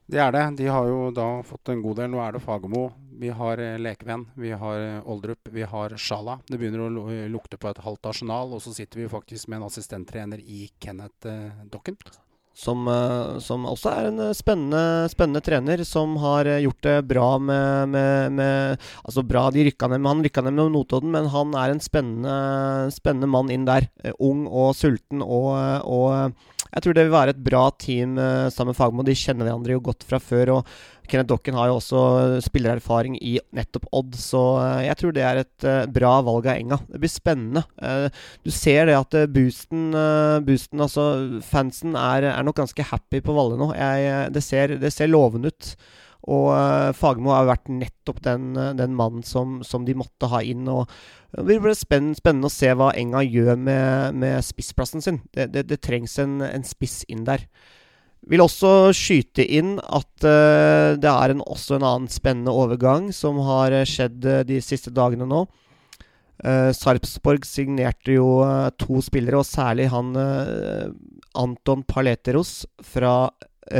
Det 0.08 0.20
er 0.24 0.32
det. 0.32 0.44
De 0.56 0.70
har 0.72 0.86
jo 0.88 1.10
da 1.12 1.26
fått 1.44 1.68
en 1.68 1.82
god 1.84 1.98
del. 2.00 2.08
Nå 2.14 2.22
er 2.24 2.32
det 2.32 2.40
Fagermo, 2.40 2.86
vi 3.18 3.28
har 3.34 3.60
eh, 3.60 3.76
Lekevenn, 3.82 4.24
vi 4.40 4.54
har 4.56 4.80
eh, 4.80 5.10
Oldrup, 5.10 5.50
vi 5.52 5.66
har 5.68 5.96
Sjala. 6.00 6.38
Det 6.48 6.56
begynner 6.56 6.86
å 6.86 7.10
lukte 7.28 7.58
på 7.60 7.68
et 7.68 7.82
halvt 7.84 8.08
arsenal. 8.14 8.54
Og 8.56 8.62
så 8.64 8.72
sitter 8.72 9.02
vi 9.02 9.10
faktisk 9.12 9.50
med 9.50 9.60
en 9.60 9.66
assistenttrener 9.68 10.40
i 10.40 10.70
Kenneth 10.80 11.28
eh, 11.28 11.60
Dokken. 11.68 12.00
Som, 12.58 12.88
som, 13.38 13.68
også 13.70 13.90
er 13.92 14.06
en 14.08 14.22
spennende, 14.34 15.06
spennende, 15.12 15.44
trener, 15.46 15.82
som 15.86 16.16
har 16.18 16.48
gjort 16.58 16.80
det 16.82 16.94
bra 17.06 17.28
med, 17.38 17.92
med, 17.92 18.32
med 18.34 18.88
Altså 19.04 19.22
bra, 19.22 19.44
de 19.54 19.68
rykka 19.68 19.86
ned, 19.92 20.02
han 20.02 20.24
rykka 20.26 20.42
ned 20.42 20.56
med 20.56 20.72
Notodden, 20.74 21.12
men 21.14 21.28
han 21.30 21.54
er 21.54 21.70
en 21.70 21.84
spennende, 21.84 22.34
spennende 22.90 23.30
mann 23.30 23.52
inn 23.54 23.68
der. 23.68 23.86
ung 24.18 24.48
og 24.50 24.72
sulten 24.74 25.22
og, 25.22 25.54
og 25.86 26.34
jeg 26.74 26.84
tror 26.84 26.96
det 26.96 27.04
vil 27.06 27.14
være 27.14 27.34
et 27.34 27.42
bra 27.44 27.64
team 27.80 28.16
uh, 28.20 28.48
sammen 28.52 28.72
med 28.72 28.78
Fagermo. 28.78 29.04
De 29.06 29.16
kjenner 29.16 29.48
hverandre 29.48 29.76
jo 29.76 29.82
godt 29.88 30.06
fra 30.08 30.20
før. 30.22 30.58
og 30.58 30.72
Kenneth 31.08 31.30
Dokken 31.30 31.56
har 31.56 31.70
jo 31.70 31.78
også 31.78 32.00
spillererfaring 32.44 33.16
i 33.24 33.38
nettopp 33.56 33.86
Odd, 33.96 34.18
så 34.20 34.42
uh, 34.60 34.80
jeg 34.84 34.98
tror 35.00 35.14
det 35.16 35.24
er 35.24 35.42
et 35.42 35.68
bra 35.94 36.18
valg 36.26 36.50
av 36.50 36.58
Enga. 36.58 36.80
Det 36.88 37.00
blir 37.02 37.12
spennende. 37.12 37.64
du 38.44 38.50
ser 38.52 38.90
det 38.90 38.98
at 38.98 39.16
boosten, 39.32 39.88
boosten 40.44 40.84
altså 40.84 41.06
fansen, 41.44 41.96
er, 41.96 42.28
er, 42.32 42.44
nok 42.44 42.60
ganske 42.60 42.90
happy 42.90 43.22
på 43.24 43.36
Valle 43.36 43.56
nå. 43.60 43.72
Jeg, 43.78 44.28
det, 44.34 44.44
ser, 44.44 44.76
det 44.80 44.92
ser 44.94 45.10
lovende 45.10 45.54
ut. 45.54 45.72
Og 46.28 46.50
uh, 46.52 46.90
Fagermo 46.96 47.32
har 47.32 47.48
vært 47.48 47.70
nettopp 47.72 48.20
den, 48.24 48.52
den 48.76 48.94
mannen 48.96 49.24
som, 49.24 49.58
som, 49.64 49.86
de 49.88 49.96
måtte 49.96 50.28
ha 50.28 50.42
inn. 50.44 50.66
og 50.68 50.90
Det 51.32 51.56
blir 51.56 51.76
spennende, 51.76 52.18
spennende 52.18 52.50
å 52.50 52.52
se 52.52 52.74
hva 52.76 52.92
Enga 52.98 53.24
gjør 53.24 53.56
med, 53.56 54.18
med 54.20 54.44
spissplassen 54.44 55.04
sin. 55.04 55.22
Det, 55.32 55.48
det, 55.54 55.66
det 55.70 55.80
trengs 55.84 56.18
en, 56.20 56.40
en, 56.44 56.66
spiss 56.68 57.00
inn 57.08 57.24
der. 57.28 57.46
Vil 58.28 58.42
også 58.44 58.90
skyte 58.96 59.46
inn 59.46 59.78
at 59.80 60.26
uh, 60.26 60.98
det 61.00 61.14
er 61.14 61.32
en, 61.32 61.44
også 61.46 61.78
en 61.78 61.88
annen 61.88 62.12
spennende 62.12 62.52
overgang 62.52 63.08
som 63.16 63.40
har 63.46 63.80
skjedd 63.88 64.20
uh, 64.28 64.42
de 64.44 64.60
siste 64.64 64.92
dagene 64.92 65.28
nå. 65.28 65.46
Uh, 66.44 66.70
Sarpsborg 66.76 67.48
signerte 67.48 68.18
jo 68.18 68.42
to 68.78 69.00
spillere, 69.02 69.40
og 69.40 69.48
særlig 69.48 69.88
han 69.94 70.12
Anton 71.38 71.86
Paleteros 71.88 72.66
fra 72.84 73.30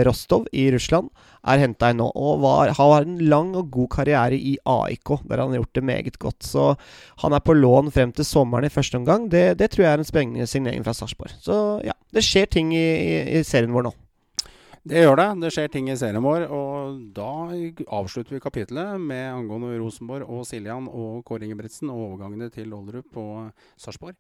Rostov 0.07 0.47
i 0.53 0.69
Russland 0.75 1.11
er 1.49 1.63
henta 1.63 1.93
inn 1.93 2.01
nå. 2.03 2.09
Og 2.17 2.43
var, 2.43 2.73
har 2.79 3.07
en 3.07 3.19
lang 3.31 3.55
og 3.59 3.71
god 3.75 3.91
karriere 3.99 4.39
i 4.39 4.57
AIK, 4.65 5.15
der 5.29 5.43
han 5.43 5.55
har 5.55 5.63
gjort 5.63 5.79
det 5.79 5.85
meget 5.91 6.19
godt. 6.19 6.43
Så 6.47 6.73
han 7.25 7.37
er 7.37 7.45
på 7.45 7.57
lån 7.57 7.93
frem 7.95 8.13
til 8.13 8.29
sommeren 8.29 8.69
i 8.69 8.73
første 8.73 9.01
omgang. 9.01 9.31
Det, 9.33 9.59
det 9.61 9.73
tror 9.73 9.87
jeg 9.87 9.93
er 9.93 10.05
en 10.05 10.13
spennende 10.13 10.51
signering 10.51 10.85
fra 10.87 10.97
Sarpsborg. 10.97 11.35
Så 11.43 11.81
ja, 11.87 11.97
det 12.15 12.27
skjer 12.27 12.51
ting 12.51 12.75
i, 12.77 12.85
i, 12.85 13.17
i 13.39 13.47
serien 13.47 13.75
vår 13.75 13.91
nå. 13.91 13.95
Det 14.89 15.03
gjør 15.03 15.19
det. 15.21 15.27
Det 15.43 15.51
skjer 15.53 15.69
ting 15.73 15.89
i 15.91 15.97
serien 16.01 16.25
vår. 16.25 16.47
Og 16.55 17.01
da 17.17 17.33
avslutter 17.99 18.37
vi 18.37 18.41
kapitlet 18.41 19.01
med 19.01 19.27
angående 19.35 19.77
Rosenborg 19.83 20.25
og 20.25 20.47
Siljan 20.49 20.89
og 20.89 21.25
Kåre 21.29 21.45
Ingebrigtsen 21.45 21.91
og 21.93 21.99
overgangene 22.07 22.49
til 22.55 22.73
Olderup 22.73 23.17
og 23.21 23.51
Sarpsborg. 23.77 24.17